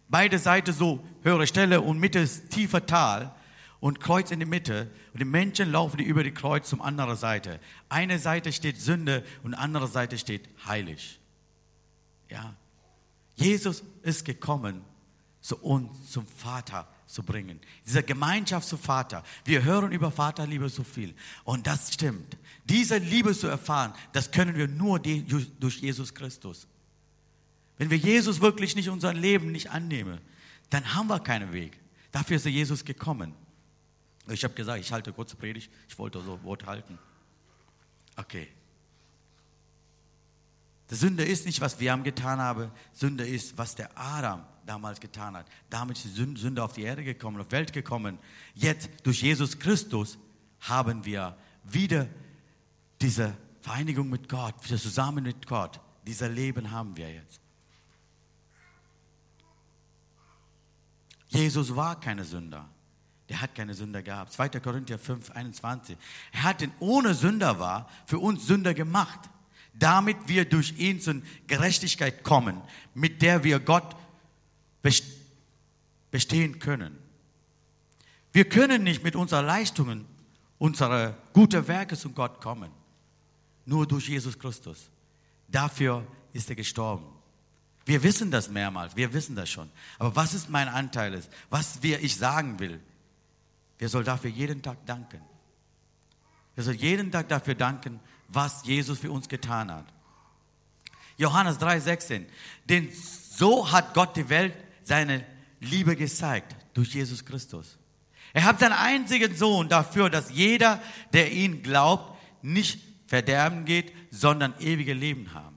beide 0.08 0.38
Seiten 0.38 0.72
so 0.72 1.04
höhere 1.22 1.46
Stelle 1.46 1.80
und 1.80 1.98
Mitte 1.98 2.20
ist 2.20 2.50
tiefer 2.50 2.86
Tal 2.86 3.34
und 3.80 3.98
Kreuz 3.98 4.30
in 4.30 4.38
der 4.38 4.48
Mitte. 4.48 4.88
Und 5.12 5.20
die 5.20 5.24
Menschen 5.24 5.72
laufen 5.72 5.98
über 5.98 6.22
die 6.22 6.32
Kreuz 6.32 6.68
zum 6.68 6.80
anderen 6.80 7.16
Seite. 7.16 7.58
Eine 7.88 8.20
Seite 8.20 8.52
steht 8.52 8.80
Sünde 8.80 9.24
und 9.42 9.54
andere 9.54 9.88
Seite 9.88 10.16
steht 10.16 10.48
heilig. 10.66 11.18
Ja. 12.28 12.54
Jesus 13.34 13.82
ist 14.02 14.24
gekommen, 14.24 14.82
zu 15.40 15.56
uns, 15.56 16.10
zum 16.10 16.26
Vater 16.26 16.86
zu 17.08 17.22
bringen. 17.22 17.58
Diese 17.86 18.02
Gemeinschaft 18.02 18.68
zum 18.68 18.78
Vater. 18.78 19.24
Wir 19.44 19.64
hören 19.64 19.90
über 19.92 20.10
Vaterliebe 20.10 20.68
so 20.68 20.84
viel. 20.84 21.14
Und 21.42 21.66
das 21.66 21.94
stimmt. 21.94 22.36
Diese 22.64 22.98
Liebe 22.98 23.34
zu 23.34 23.48
erfahren, 23.48 23.94
das 24.12 24.30
können 24.30 24.54
wir 24.56 24.68
nur 24.68 25.00
durch 25.00 25.78
Jesus 25.80 26.14
Christus. 26.14 26.68
Wenn 27.78 27.90
wir 27.90 27.96
Jesus 27.96 28.40
wirklich 28.40 28.76
nicht 28.76 28.90
unser 28.90 29.14
Leben 29.14 29.50
nicht 29.52 29.70
annehmen, 29.70 30.20
dann 30.68 30.94
haben 30.94 31.08
wir 31.08 31.18
keinen 31.20 31.52
Weg. 31.52 31.78
Dafür 32.12 32.36
ist 32.36 32.44
Jesus 32.44 32.84
gekommen. 32.84 33.34
Ich 34.28 34.44
habe 34.44 34.52
gesagt, 34.52 34.80
ich 34.80 34.92
halte 34.92 35.12
kurz 35.12 35.34
Predigt. 35.34 35.70
Ich 35.88 35.98
wollte 35.98 36.20
so 36.20 36.42
Wort 36.42 36.66
halten. 36.66 36.98
Okay. 38.16 38.48
Die 40.90 40.94
Sünde 40.94 41.24
ist 41.24 41.46
nicht, 41.46 41.62
was 41.62 41.80
wir 41.80 41.92
haben 41.92 42.02
getan 42.02 42.38
haben. 42.38 42.70
Sünde 42.92 43.26
ist, 43.26 43.56
was 43.56 43.74
der 43.74 43.96
Adam 43.98 44.44
damals 44.68 45.00
getan 45.00 45.36
hat. 45.36 45.46
Damit 45.70 45.96
ist 45.96 46.16
die 46.16 46.36
Sünde 46.36 46.62
auf 46.62 46.74
die 46.74 46.82
Erde 46.82 47.02
gekommen, 47.02 47.40
auf 47.40 47.48
die 47.48 47.52
Welt 47.52 47.72
gekommen. 47.72 48.18
Jetzt 48.54 48.90
durch 49.02 49.22
Jesus 49.22 49.58
Christus 49.58 50.18
haben 50.60 51.04
wir 51.04 51.36
wieder 51.64 52.08
diese 53.00 53.36
Vereinigung 53.60 54.08
mit 54.10 54.28
Gott, 54.28 54.54
wieder 54.64 54.78
zusammen 54.78 55.24
mit 55.24 55.46
Gott. 55.46 55.80
Dieser 56.06 56.28
Leben 56.28 56.70
haben 56.70 56.96
wir 56.96 57.12
jetzt. 57.12 57.40
Jesus 61.28 61.74
war 61.74 61.98
keine 62.00 62.24
Sünder. 62.24 62.68
Der 63.28 63.40
hat 63.42 63.54
keine 63.54 63.74
Sünder 63.74 64.02
gehabt. 64.02 64.32
2. 64.32 64.48
Korinther 64.60 64.98
5, 64.98 65.30
21. 65.30 65.96
Er 66.32 66.42
hat 66.44 66.60
den 66.62 66.72
ohne 66.80 67.14
Sünder 67.14 67.58
war 67.58 67.88
für 68.06 68.18
uns 68.18 68.46
Sünder 68.46 68.72
gemacht, 68.72 69.20
damit 69.74 70.16
wir 70.26 70.46
durch 70.46 70.78
ihn 70.78 71.00
zur 71.00 71.16
Gerechtigkeit 71.46 72.24
kommen, 72.24 72.60
mit 72.94 73.20
der 73.20 73.44
wir 73.44 73.60
Gott 73.60 73.94
bestehen 76.10 76.58
können. 76.58 76.98
Wir 78.32 78.48
können 78.48 78.84
nicht 78.84 79.02
mit 79.02 79.16
unseren 79.16 79.46
Leistungen, 79.46 80.06
unsere 80.58 81.16
guten 81.32 81.66
Werke 81.66 81.96
zu 81.96 82.10
Gott 82.10 82.40
kommen. 82.40 82.70
Nur 83.64 83.86
durch 83.86 84.08
Jesus 84.08 84.38
Christus. 84.38 84.90
Dafür 85.48 86.06
ist 86.32 86.48
er 86.50 86.56
gestorben. 86.56 87.06
Wir 87.84 88.02
wissen 88.02 88.30
das 88.30 88.50
mehrmals, 88.50 88.94
wir 88.96 89.12
wissen 89.14 89.34
das 89.34 89.48
schon. 89.48 89.70
Aber 89.98 90.14
was 90.14 90.34
ist 90.34 90.50
mein 90.50 90.68
Anteil 90.68 91.22
was 91.48 91.82
wir, 91.82 92.02
ich 92.02 92.16
sagen 92.16 92.58
will, 92.58 92.80
wir 93.78 93.88
sollen 93.88 94.04
dafür 94.04 94.30
jeden 94.30 94.60
Tag 94.60 94.84
danken. 94.84 95.22
Wir 96.54 96.64
sollen 96.64 96.78
jeden 96.78 97.10
Tag 97.10 97.28
dafür 97.28 97.54
danken, 97.54 98.00
was 98.28 98.66
Jesus 98.66 98.98
für 98.98 99.10
uns 99.10 99.28
getan 99.28 99.72
hat. 99.72 99.86
Johannes 101.16 101.58
3,16. 101.58 102.26
Denn 102.68 102.90
so 102.92 103.70
hat 103.70 103.94
Gott 103.94 104.16
die 104.16 104.28
Welt 104.28 104.54
seine 104.82 105.24
Liebe 105.60 105.96
gezeigt 105.96 106.56
durch 106.74 106.94
Jesus 106.94 107.24
Christus. 107.24 107.78
Er 108.32 108.44
hat 108.44 108.60
seinen 108.60 108.72
einzigen 108.72 109.34
Sohn 109.34 109.68
dafür, 109.68 110.10
dass 110.10 110.30
jeder, 110.30 110.82
der 111.12 111.32
ihn 111.32 111.62
glaubt, 111.62 112.16
nicht 112.42 112.80
verderben 113.06 113.64
geht, 113.64 113.92
sondern 114.10 114.54
ewige 114.60 114.92
Leben 114.92 115.32
haben. 115.34 115.56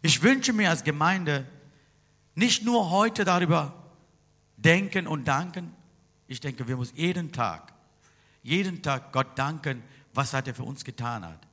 Ich 0.00 0.22
wünsche 0.22 0.52
mir 0.52 0.70
als 0.70 0.82
Gemeinde 0.82 1.46
nicht 2.34 2.64
nur 2.64 2.90
heute 2.90 3.24
darüber 3.24 3.74
denken 4.56 5.06
und 5.06 5.26
danken. 5.26 5.74
Ich 6.26 6.40
denke, 6.40 6.66
wir 6.66 6.76
müssen 6.76 6.96
jeden 6.96 7.30
Tag, 7.30 7.72
jeden 8.42 8.82
Tag 8.82 9.12
Gott 9.12 9.38
danken, 9.38 9.82
was 10.14 10.32
hat 10.32 10.48
er 10.48 10.54
für 10.54 10.64
uns 10.64 10.84
getan 10.84 11.24
hat. 11.24 11.46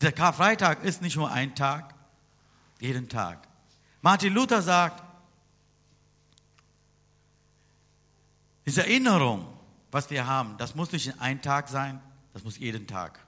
Der 0.00 0.12
Karfreitag 0.12 0.84
ist 0.84 1.02
nicht 1.02 1.16
nur 1.16 1.30
ein 1.30 1.54
Tag, 1.54 1.94
jeden 2.80 3.08
Tag. 3.08 3.48
Martin 4.00 4.32
Luther 4.32 4.62
sagt, 4.62 5.02
diese 8.68 8.82
Erinnerung, 8.82 9.46
was 9.90 10.10
wir 10.10 10.26
haben, 10.26 10.58
das 10.58 10.74
muss 10.74 10.92
nicht 10.92 11.18
ein 11.20 11.40
Tag 11.40 11.70
sein, 11.70 12.02
das 12.34 12.44
muss 12.44 12.58
jeden 12.58 12.86
Tag. 12.86 13.18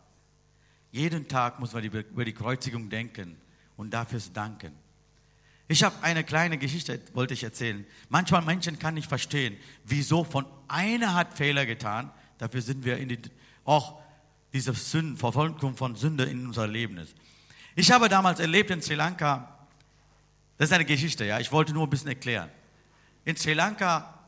Jeden 0.93 1.29
Tag 1.29 1.59
muss 1.59 1.73
man 1.73 1.83
über 1.83 2.27
die 2.27 2.35
Kreuzigung 2.35 2.91
denken 2.91 3.39
und 3.79 3.89
dafür 3.89 4.21
danken. 4.35 4.73
Ich 5.67 5.83
habe 5.83 5.97
eine 6.03 6.25
kleine 6.25 6.59
Geschichte, 6.59 7.01
wollte 7.15 7.33
ich 7.33 7.43
erzählen. 7.43 7.87
Manchmal 8.11 8.43
Menschen 8.43 8.79
kann 8.79 8.93
nicht 8.93 9.09
verstehen, 9.09 9.57
wieso 9.87 10.25
von 10.25 10.45
einer 10.69 11.15
hat 11.15 11.33
Fehler 11.33 11.65
getan. 11.65 12.11
Dafür 12.37 12.61
sind 12.61 12.85
wir 12.85 12.99
in 12.99 13.09
die, 13.09 13.19
auch 13.65 13.99
diese 14.53 14.75
Sünden, 14.75 15.17
Verfolgung 15.17 15.75
von 15.75 15.97
Sünde 15.97 16.25
in 16.25 16.49
unser 16.49 16.69
Leben 16.69 16.99
ist. 16.99 17.15
Ich 17.77 17.91
habe 17.91 18.11
damals 18.11 18.41
erlebt 18.41 18.71
in 18.71 18.83
Sri 18.83 18.95
Lanka, 18.95 19.57
das 20.59 20.69
ist 20.69 20.75
eine 20.75 20.85
Geschichte, 20.85 21.25
ja, 21.25 21.41
ich 21.41 21.51
wollte 21.51 21.73
nur 21.73 21.87
ein 21.87 21.91
bisschen 21.91 22.09
erklären. 22.09 22.51
In 23.25 23.39
Sri 23.39 23.55
Lanka, 23.55 24.20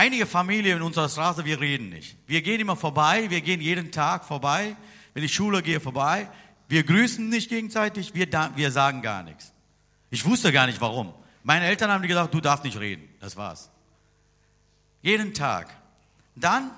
einige 0.00 0.24
Familien 0.24 0.78
in 0.78 0.82
unserer 0.82 1.10
Straße, 1.10 1.44
wir 1.44 1.60
reden 1.60 1.90
nicht. 1.90 2.16
Wir 2.26 2.40
gehen 2.40 2.58
immer 2.58 2.74
vorbei, 2.76 3.28
wir 3.28 3.42
gehen 3.42 3.60
jeden 3.60 3.92
Tag 3.92 4.24
vorbei, 4.24 4.74
wenn 5.12 5.22
ich 5.22 5.34
Schule 5.34 5.62
gehe 5.62 5.78
vorbei. 5.78 6.26
Wir 6.68 6.84
grüßen 6.84 7.28
nicht 7.28 7.50
gegenseitig, 7.50 8.14
wir, 8.14 8.26
wir 8.54 8.70
sagen 8.70 9.02
gar 9.02 9.22
nichts. 9.22 9.52
Ich 10.10 10.24
wusste 10.24 10.52
gar 10.52 10.66
nicht 10.66 10.80
warum. 10.80 11.12
Meine 11.42 11.66
Eltern 11.66 11.90
haben 11.90 12.06
gesagt, 12.06 12.32
du 12.32 12.40
darfst 12.40 12.64
nicht 12.64 12.80
reden. 12.80 13.08
Das 13.20 13.36
war's. 13.36 13.70
Jeden 15.02 15.34
Tag. 15.34 15.68
Dann, 16.34 16.70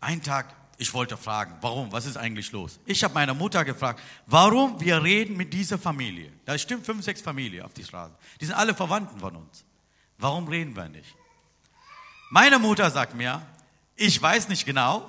ein 0.00 0.22
Tag, 0.22 0.54
ich 0.76 0.94
wollte 0.94 1.16
fragen, 1.16 1.56
warum, 1.60 1.90
was 1.90 2.06
ist 2.06 2.16
eigentlich 2.16 2.52
los? 2.52 2.78
Ich 2.86 3.02
habe 3.02 3.14
meine 3.14 3.34
Mutter 3.34 3.64
gefragt, 3.64 4.00
warum 4.26 4.80
wir 4.80 5.02
reden 5.02 5.36
mit 5.36 5.52
dieser 5.52 5.76
Familie. 5.76 6.30
Da 6.44 6.56
stimmt 6.56 6.86
fünf, 6.86 7.04
sechs 7.04 7.20
Familien 7.20 7.64
auf 7.64 7.72
die 7.72 7.82
Straße. 7.82 8.14
Die 8.40 8.44
sind 8.44 8.54
alle 8.54 8.74
Verwandten 8.74 9.18
von 9.18 9.34
uns. 9.34 9.64
Warum 10.18 10.46
reden 10.46 10.76
wir 10.76 10.88
nicht? 10.88 11.16
Meine 12.30 12.58
Mutter 12.58 12.90
sagt 12.90 13.14
mir, 13.14 13.40
ich 13.96 14.20
weiß 14.20 14.48
nicht 14.48 14.66
genau. 14.66 15.08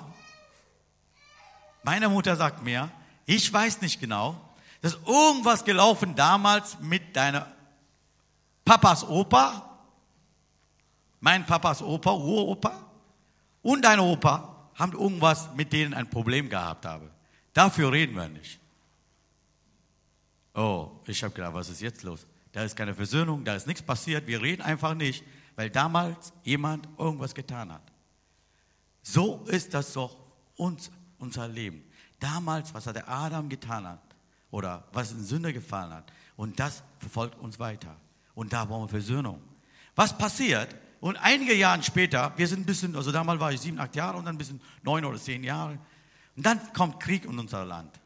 Meine 1.82 2.08
Mutter 2.08 2.36
sagt 2.36 2.62
mir, 2.62 2.90
ich 3.26 3.52
weiß 3.52 3.80
nicht 3.82 4.00
genau, 4.00 4.40
dass 4.80 4.94
irgendwas 5.06 5.64
gelaufen 5.64 6.14
damals 6.14 6.78
mit 6.80 7.14
deiner 7.14 7.46
Papas 8.64 9.06
Opa, 9.06 9.78
mein 11.20 11.44
Papas 11.44 11.82
Opa, 11.82 12.12
Uropa 12.12 12.72
und 13.62 13.84
dein 13.84 14.00
Opa 14.00 14.68
haben 14.74 14.92
irgendwas 14.92 15.48
mit 15.54 15.72
denen 15.72 15.92
ein 15.92 16.08
Problem 16.08 16.48
gehabt 16.48 16.86
habe. 16.86 17.10
Dafür 17.52 17.92
reden 17.92 18.16
wir 18.16 18.28
nicht. 18.28 18.58
Oh, 20.54 20.90
ich 21.06 21.22
habe 21.22 21.34
gedacht, 21.34 21.54
was 21.54 21.68
ist 21.68 21.80
jetzt 21.80 22.02
los? 22.02 22.26
Da 22.52 22.64
ist 22.64 22.76
keine 22.76 22.94
Versöhnung, 22.94 23.44
da 23.44 23.54
ist 23.54 23.66
nichts 23.66 23.82
passiert, 23.82 24.26
wir 24.26 24.40
reden 24.42 24.62
einfach 24.62 24.94
nicht, 24.94 25.22
weil 25.60 25.68
damals 25.68 26.32
jemand 26.42 26.88
irgendwas 26.96 27.34
getan 27.34 27.70
hat. 27.70 27.82
So 29.02 29.44
ist 29.44 29.74
das 29.74 29.92
doch 29.92 30.16
uns, 30.56 30.90
unser 31.18 31.48
Leben. 31.48 31.84
Damals, 32.18 32.72
was 32.72 32.86
hat 32.86 32.96
der 32.96 33.06
Adam 33.06 33.46
getan 33.46 33.86
hat, 33.86 34.00
oder 34.50 34.84
was 34.94 35.12
in 35.12 35.22
Sünde 35.22 35.52
gefallen 35.52 35.92
hat. 35.92 36.10
Und 36.38 36.58
das 36.58 36.82
verfolgt 36.98 37.38
uns 37.40 37.58
weiter. 37.58 37.94
Und 38.34 38.54
da 38.54 38.64
brauchen 38.64 38.84
wir 38.84 38.88
Versöhnung. 38.88 39.38
Was 39.94 40.16
passiert, 40.16 40.74
Und 40.98 41.18
einige 41.18 41.54
Jahre 41.54 41.82
später, 41.82 42.32
wir 42.36 42.48
sind 42.48 42.60
ein 42.60 42.66
bisschen, 42.66 42.96
also 42.96 43.12
damals 43.12 43.38
war 43.38 43.52
ich 43.52 43.60
sieben, 43.60 43.78
acht 43.78 43.94
Jahre 43.94 44.16
und 44.16 44.24
dann 44.24 44.36
ein 44.36 44.38
bisschen 44.38 44.62
neun 44.82 45.04
oder 45.04 45.18
zehn 45.18 45.44
Jahre. 45.44 45.78
Und 46.36 46.46
dann 46.46 46.72
kommt 46.72 47.00
Krieg 47.00 47.26
in 47.26 47.38
unser 47.38 47.66
Land. 47.66 48.00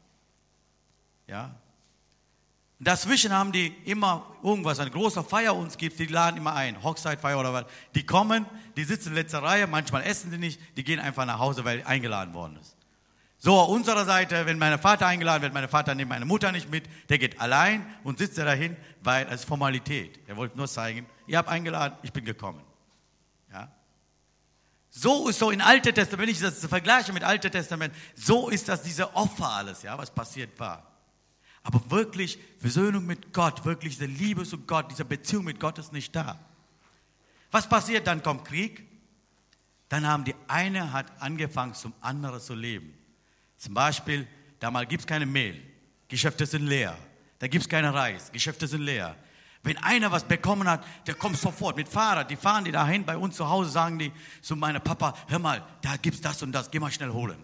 Ja. 1.25 1.55
Dazwischen 2.79 3.31
haben 3.31 3.53
die 3.53 3.67
immer 3.85 4.35
irgendwas, 4.43 4.79
eine 4.79 4.91
große 4.91 5.23
Feier 5.23 5.55
uns 5.55 5.77
gibt, 5.77 5.97
die 5.97 6.07
laden 6.07 6.37
immer 6.37 6.53
ein, 6.55 6.83
Hochzeitfeier 6.83 7.39
oder 7.39 7.53
was. 7.53 7.65
Die 7.95 8.05
kommen, 8.05 8.45
die 8.75 8.83
sitzen 8.83 9.09
in 9.09 9.15
letzter 9.15 9.41
Reihe, 9.41 9.65
manchmal 9.65 10.03
essen 10.03 10.29
sie 10.29 10.37
nicht, 10.37 10.59
die 10.75 10.83
gehen 10.83 10.99
einfach 10.99 11.25
nach 11.25 11.39
Hause, 11.39 11.63
weil 11.63 11.83
eingeladen 11.83 12.33
worden 12.33 12.57
ist. 12.59 12.75
So, 13.37 13.53
auf 13.53 13.69
unserer 13.69 14.05
Seite, 14.05 14.45
wenn 14.45 14.57
mein 14.57 14.77
Vater 14.79 15.07
eingeladen 15.07 15.43
wird, 15.43 15.53
meine 15.53 15.67
Vater 15.67 15.95
nimmt 15.95 16.09
meine 16.09 16.25
Mutter 16.25 16.51
nicht 16.51 16.69
mit, 16.69 16.83
der 17.09 17.17
geht 17.17 17.39
allein 17.39 17.85
und 18.03 18.17
sitzt 18.17 18.37
da 18.37 18.43
dahin, 18.43 18.75
weil 19.01 19.27
es 19.29 19.45
Formalität. 19.45 20.19
Er 20.27 20.35
wollte 20.35 20.57
nur 20.57 20.67
zeigen, 20.67 21.05
ihr 21.27 21.37
habt 21.37 21.47
eingeladen, 21.47 21.97
ich 22.01 22.11
bin 22.11 22.25
gekommen. 22.25 22.61
Ja? 23.53 23.71
So 24.89 25.29
ist 25.29 25.39
so 25.39 25.51
in 25.51 25.61
Alte 25.61 25.93
Testament, 25.93 26.23
wenn 26.23 26.29
ich 26.29 26.39
das 26.39 26.65
vergleiche 26.65 27.13
mit 27.13 27.23
Alte 27.23 27.49
Testament, 27.49 27.93
so 28.15 28.49
ist 28.49 28.67
das 28.67 28.81
diese 28.81 29.15
Opfer 29.15 29.49
alles, 29.49 29.83
ja, 29.83 29.97
was 29.97 30.09
passiert 30.09 30.59
war. 30.59 30.94
Aber 31.65 31.81
wirklich 31.89 32.37
Versöhnung 32.59 33.07
mit 33.07 33.33
Gott, 33.33 33.65
wirklich 33.65 33.97
diese 33.97 34.05
Liebe 34.05 34.43
zu 34.43 34.59
Gott, 34.59 34.91
diese 34.91 35.03
Beziehung 35.03 35.45
mit 35.45 35.59
Gott 35.59 35.79
ist 35.79 35.91
nicht 35.91 36.15
da. 36.15 36.39
Was 37.49 37.67
passiert? 37.67 38.05
Dann 38.05 38.21
kommt 38.21 38.45
Krieg. 38.45 38.85
Dann 39.89 40.05
haben 40.05 40.23
die 40.23 40.35
eine 40.47 40.93
hat 40.93 41.19
angefangen, 41.19 41.73
zum 41.73 41.93
anderen 42.01 42.39
zu 42.39 42.53
leben. 42.53 42.93
Zum 43.57 43.73
Beispiel, 43.73 44.27
damals 44.59 44.87
gibt 44.89 45.01
es 45.01 45.07
keine 45.07 45.25
Mehl, 45.25 45.59
Geschäfte 46.07 46.45
sind 46.45 46.67
leer. 46.67 46.95
Da 47.39 47.47
gibt 47.47 47.63
es 47.63 47.69
keine 47.69 47.91
Reis, 47.91 48.31
Geschäfte 48.31 48.67
sind 48.67 48.81
leer. 48.81 49.15
Wenn 49.63 49.77
einer 49.79 50.11
was 50.11 50.23
bekommen 50.23 50.67
hat, 50.69 50.85
der 51.07 51.15
kommt 51.15 51.37
sofort 51.37 51.75
mit 51.75 51.89
Fahrrad. 51.89 52.29
Die 52.29 52.35
fahren 52.35 52.63
die 52.63 52.71
dahin 52.71 53.03
bei 53.03 53.17
uns 53.17 53.37
zu 53.37 53.49
Hause, 53.49 53.71
sagen 53.71 53.97
die 53.97 54.11
zu 54.41 54.55
meinem 54.55 54.83
Papa, 54.83 55.15
hör 55.27 55.39
mal, 55.39 55.65
da 55.81 55.97
gibt 55.97 56.15
es 56.15 56.21
das 56.21 56.43
und 56.43 56.51
das, 56.51 56.69
geh 56.69 56.79
mal 56.79 56.91
schnell 56.91 57.09
holen. 57.09 57.41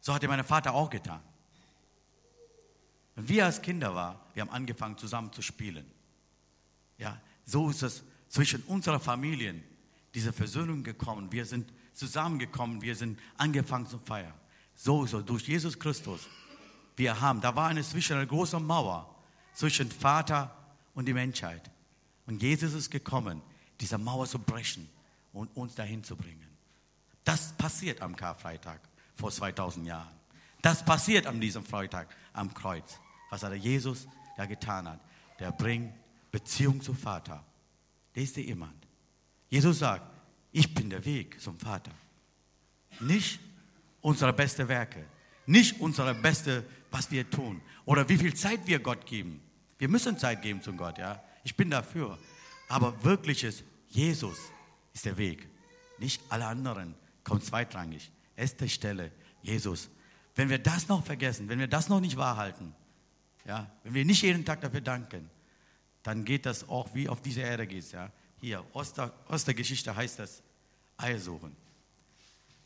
So 0.00 0.14
hat 0.14 0.22
mein 0.22 0.44
Vater 0.44 0.72
auch 0.72 0.88
getan. 0.88 1.20
Und 3.18 3.28
wir 3.28 3.46
als 3.46 3.60
Kinder 3.60 3.96
waren, 3.96 4.16
wir 4.32 4.42
haben 4.42 4.50
angefangen 4.50 4.96
zusammen 4.96 5.32
zu 5.32 5.42
spielen. 5.42 5.84
Ja, 6.98 7.20
so 7.44 7.68
ist 7.68 7.82
es 7.82 8.04
zwischen 8.28 8.62
unserer 8.62 9.00
Familien, 9.00 9.64
diese 10.14 10.32
Versöhnung 10.32 10.84
gekommen. 10.84 11.32
Wir 11.32 11.44
sind 11.44 11.72
zusammengekommen, 11.94 12.80
wir 12.80 12.94
sind 12.94 13.18
angefangen 13.36 13.88
zu 13.88 13.98
feiern. 13.98 14.32
So 14.76 15.04
ist 15.04 15.14
es 15.14 15.24
durch 15.24 15.48
Jesus 15.48 15.80
Christus. 15.80 16.28
Wir 16.94 17.20
haben, 17.20 17.40
da 17.40 17.56
war 17.56 17.66
eine 17.66 17.82
zwischen 17.82 18.16
eine 18.16 18.26
große 18.26 18.60
Mauer 18.60 19.12
zwischen 19.52 19.90
Vater 19.90 20.56
und 20.94 21.06
die 21.06 21.12
Menschheit. 21.12 21.68
Und 22.26 22.40
Jesus 22.40 22.72
ist 22.72 22.88
gekommen, 22.88 23.42
diese 23.80 23.98
Mauer 23.98 24.28
zu 24.28 24.38
brechen 24.38 24.88
und 25.32 25.48
uns 25.56 25.74
dahin 25.74 26.04
zu 26.04 26.14
bringen. 26.14 26.46
Das 27.24 27.52
passiert 27.54 28.00
am 28.00 28.14
Karfreitag 28.14 28.80
vor 29.16 29.32
2000 29.32 29.88
Jahren. 29.88 30.14
Das 30.62 30.84
passiert 30.84 31.26
an 31.26 31.40
diesem 31.40 31.64
Freitag 31.64 32.14
am 32.32 32.54
Kreuz 32.54 33.00
was 33.30 33.42
hat 33.42 33.50
der 33.50 33.58
Jesus 33.58 34.06
da 34.36 34.46
getan 34.46 34.88
hat. 34.88 35.00
Der 35.38 35.52
bringt 35.52 35.92
Beziehung 36.30 36.80
zum 36.80 36.96
Vater. 36.96 37.44
Der 38.14 38.22
ist 38.22 38.36
jemand. 38.36 38.86
Jesus 39.48 39.78
sagt, 39.78 40.02
ich 40.52 40.74
bin 40.74 40.90
der 40.90 41.04
Weg 41.04 41.40
zum 41.40 41.58
Vater. 41.58 41.92
Nicht 43.00 43.40
unsere 44.00 44.32
beste 44.32 44.68
Werke, 44.68 45.04
nicht 45.46 45.80
unsere 45.80 46.14
beste, 46.14 46.64
was 46.90 47.10
wir 47.10 47.28
tun 47.28 47.60
oder 47.84 48.08
wie 48.08 48.18
viel 48.18 48.34
Zeit 48.34 48.66
wir 48.66 48.78
Gott 48.78 49.06
geben. 49.06 49.40
Wir 49.78 49.88
müssen 49.88 50.18
Zeit 50.18 50.42
geben 50.42 50.62
zum 50.62 50.76
Gott, 50.76 50.98
ja. 50.98 51.22
Ich 51.44 51.54
bin 51.54 51.70
dafür. 51.70 52.18
Aber 52.68 53.02
wirkliches 53.04 53.62
Jesus 53.88 54.38
ist 54.92 55.04
der 55.04 55.16
Weg. 55.16 55.48
Nicht 55.98 56.20
alle 56.28 56.46
anderen 56.46 56.94
kommen 57.24 57.40
zweitrangig. 57.40 58.10
Erste 58.36 58.68
Stelle, 58.68 59.12
Jesus. 59.42 59.88
Wenn 60.34 60.48
wir 60.50 60.58
das 60.58 60.88
noch 60.88 61.04
vergessen, 61.04 61.48
wenn 61.48 61.58
wir 61.58 61.68
das 61.68 61.88
noch 61.88 62.00
nicht 62.00 62.16
wahrhalten, 62.16 62.74
ja, 63.44 63.66
wenn 63.82 63.94
wir 63.94 64.04
nicht 64.04 64.22
jeden 64.22 64.44
Tag 64.44 64.60
dafür 64.60 64.80
danken, 64.80 65.30
dann 66.02 66.24
geht 66.24 66.46
das 66.46 66.68
auch 66.68 66.94
wie 66.94 67.08
auf 67.08 67.20
dieser 67.20 67.42
Erde 67.42 67.66
geht. 67.66 67.90
Ja. 67.92 68.10
Hier, 68.40 68.64
Oster, 68.72 69.12
Ostergeschichte 69.28 69.94
heißt 69.94 70.18
das 70.18 70.42
Eier 70.96 71.18
suchen. 71.18 71.56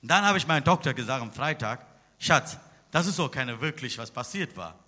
Und 0.02 0.08
dann 0.10 0.24
habe 0.24 0.38
ich 0.38 0.46
meinem 0.46 0.64
Doktor 0.64 0.94
gesagt 0.94 1.22
am 1.22 1.32
Freitag, 1.32 1.86
Schatz, 2.18 2.58
das 2.90 3.06
ist 3.06 3.18
doch 3.18 3.30
keine 3.30 3.60
wirklich, 3.60 3.96
was 3.98 4.10
passiert 4.10 4.56
war. 4.56 4.78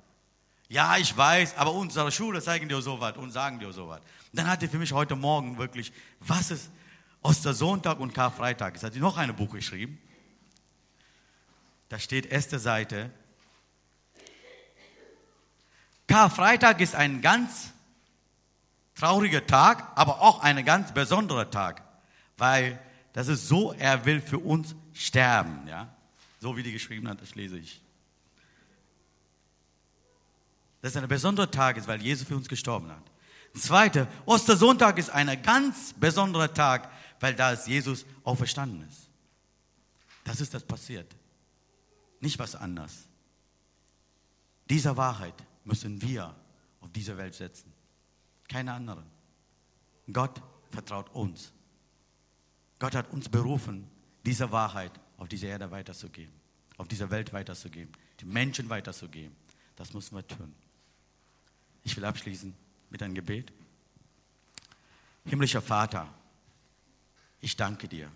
Ja, 0.69 0.97
ich 0.97 1.17
weiß, 1.17 1.57
aber 1.57 1.73
unsere 1.73 2.11
Schule 2.11 2.43
zeigen 2.43 2.69
dir 2.69 2.81
so 2.81 3.01
was 3.01 3.17
und 3.17 3.31
sagen 3.31 3.59
dir 3.59 3.73
so 3.73 3.89
was. 3.89 4.01
Dann 4.33 4.49
hat 4.49 4.63
er 4.63 4.69
für 4.69 4.79
mich 4.79 4.93
heute 4.93 5.15
Morgen 5.15 5.59
wirklich, 5.59 5.93
was 6.21 6.51
ist 6.51 6.71
Ostersonntag 7.23 8.01
und 8.01 8.13
Karfreitag? 8.13 8.75
Jetzt 8.75 8.85
hat 8.85 8.93
sie 8.93 9.01
noch 9.01 9.17
ein 9.17 9.35
Buch 9.37 9.53
geschrieben. 9.53 9.99
Da 11.89 11.99
steht 11.99 12.27
erste 12.27 12.59
Seite, 12.59 13.11
Karfreitag 16.07 16.81
ist 16.81 16.95
ein 16.95 17.23
ganz 17.23 17.73
trauriger 18.95 19.47
Tag, 19.47 19.93
aber 19.97 20.21
auch 20.21 20.41
ein 20.41 20.65
ganz 20.65 20.93
besonderer 20.93 21.51
Tag, 21.51 21.83
weil 22.37 22.79
das 23.13 23.29
ist 23.29 23.49
so, 23.49 23.73
er 23.73 24.05
will 24.05 24.21
für 24.21 24.39
uns 24.39 24.75
sterben, 24.93 25.67
ja. 25.67 25.95
So 26.41 26.57
wie 26.57 26.63
die 26.63 26.73
geschrieben 26.73 27.09
hat, 27.09 27.23
das 27.23 27.35
lese 27.35 27.59
ich. 27.59 27.81
Das 30.83 30.95
ist 30.95 31.03
ein 31.03 31.09
besonderer 31.09 31.51
Tag, 31.51 31.87
weil 31.87 32.03
Jesus 32.03 32.29
für 32.29 32.37
uns 32.37 32.49
gestorben 32.49 32.91
hat. 32.91 33.03
Zweite, 33.55 34.09
Ostersonntag 34.27 34.99
ist 34.99 35.11
ein 35.11 35.43
ganz 35.43 35.95
besonderer 35.95 36.53
Tag, 36.53 36.91
weil 37.21 37.35
da 37.35 37.53
ist 37.53 37.67
Jesus 37.67 38.05
auferstanden 38.25 38.87
ist. 38.89 39.09
Das 40.25 40.41
ist 40.41 40.53
das 40.53 40.65
passiert. 40.65 41.15
Nicht 42.21 42.39
was 42.39 42.55
anderes. 42.55 43.05
Dieser 44.69 44.97
Wahrheit 44.97 45.35
müssen 45.65 46.01
wir 46.03 46.35
auf 46.81 46.91
diese 46.93 47.17
Welt 47.17 47.35
setzen. 47.35 47.73
Keine 48.49 48.73
anderen. 48.73 49.05
Gott 50.13 50.41
vertraut 50.71 51.09
uns. 51.15 51.53
Gott 52.79 52.95
hat 52.95 53.11
uns 53.13 53.29
berufen, 53.29 53.89
diese 54.25 54.51
Wahrheit 54.53 54.93
auf 55.17 55.29
dieser 55.29 55.49
Erde 55.49 55.71
weiterzugeben, 55.71 56.35
auf 56.77 56.89
dieser 56.89 57.11
Welt 57.11 57.33
weiterzugeben, 57.33 57.93
die 58.21 58.27
Menschen 58.27 58.69
weiterzugeben. 58.69 59.35
Das 59.77 59.95
müssen 59.95 60.17
wir 60.17 60.27
tun. 60.27 60.55
Ich 61.83 61.97
will 61.97 62.05
abschließen 62.05 62.55
mit 62.91 63.03
einem 63.03 63.15
Gebet. 63.15 63.53
Himmlischer 65.25 65.63
Vater, 65.63 66.13
ich 67.41 67.57
danke 67.57 67.89
dir. 67.89 68.11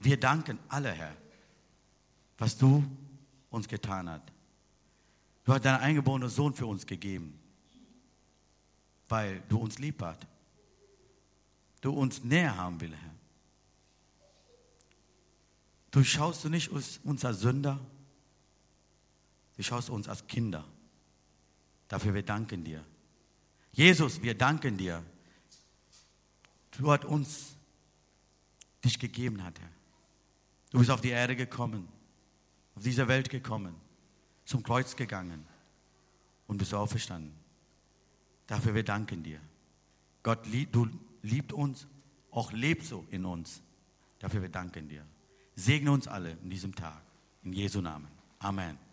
Wir 0.00 0.18
danken 0.18 0.58
alle, 0.68 0.92
Herr, 0.92 1.16
was 2.38 2.56
du 2.56 2.84
uns 3.50 3.66
getan 3.66 4.08
hast. 4.08 4.37
Du 5.48 5.54
hast 5.54 5.64
deinen 5.64 5.80
eingeborenen 5.80 6.28
Sohn 6.28 6.52
für 6.52 6.66
uns 6.66 6.84
gegeben, 6.84 7.40
weil 9.08 9.40
du 9.48 9.56
uns 9.56 9.78
lieb 9.78 10.02
hast. 10.02 10.26
Du 11.80 11.90
uns 11.90 12.22
näher 12.22 12.54
haben 12.54 12.78
will, 12.82 12.94
Herr. 12.94 13.14
Du 15.90 16.04
schaust 16.04 16.44
du 16.44 16.50
nicht 16.50 16.68
uns 16.68 17.24
als 17.24 17.40
Sünder, 17.40 17.80
du 19.56 19.62
schaust 19.62 19.88
uns 19.88 20.06
als 20.06 20.26
Kinder. 20.26 20.66
Dafür 21.88 22.12
wir 22.12 22.22
danken 22.22 22.62
dir. 22.62 22.84
Jesus, 23.72 24.20
wir 24.20 24.34
danken 24.34 24.76
dir. 24.76 25.02
Du 26.72 26.92
hast 26.92 27.06
uns 27.06 27.56
dich 28.84 28.98
gegeben, 28.98 29.42
hat 29.42 29.58
Herr. 29.58 29.70
Du 30.72 30.78
bist 30.78 30.90
auf 30.90 31.00
die 31.00 31.08
Erde 31.08 31.34
gekommen, 31.36 31.88
auf 32.74 32.82
diese 32.82 33.08
Welt 33.08 33.30
gekommen 33.30 33.87
zum 34.48 34.62
Kreuz 34.62 34.96
gegangen 34.96 35.44
und 36.46 36.56
bist 36.56 36.72
auferstanden. 36.72 37.34
Dafür 38.46 38.74
wir 38.74 38.82
danken 38.82 39.22
dir. 39.22 39.40
Gott, 40.22 40.38
du 40.72 40.88
liebst 41.20 41.52
uns, 41.52 41.86
auch 42.30 42.50
lebst 42.52 42.88
so 42.88 43.06
in 43.10 43.26
uns. 43.26 43.62
Dafür 44.18 44.40
wir 44.40 44.48
danken 44.48 44.88
dir. 44.88 45.04
Segne 45.54 45.92
uns 45.92 46.08
alle 46.08 46.30
in 46.42 46.48
diesem 46.48 46.74
Tag. 46.74 47.02
In 47.44 47.52
Jesu 47.52 47.82
Namen. 47.82 48.08
Amen. 48.38 48.87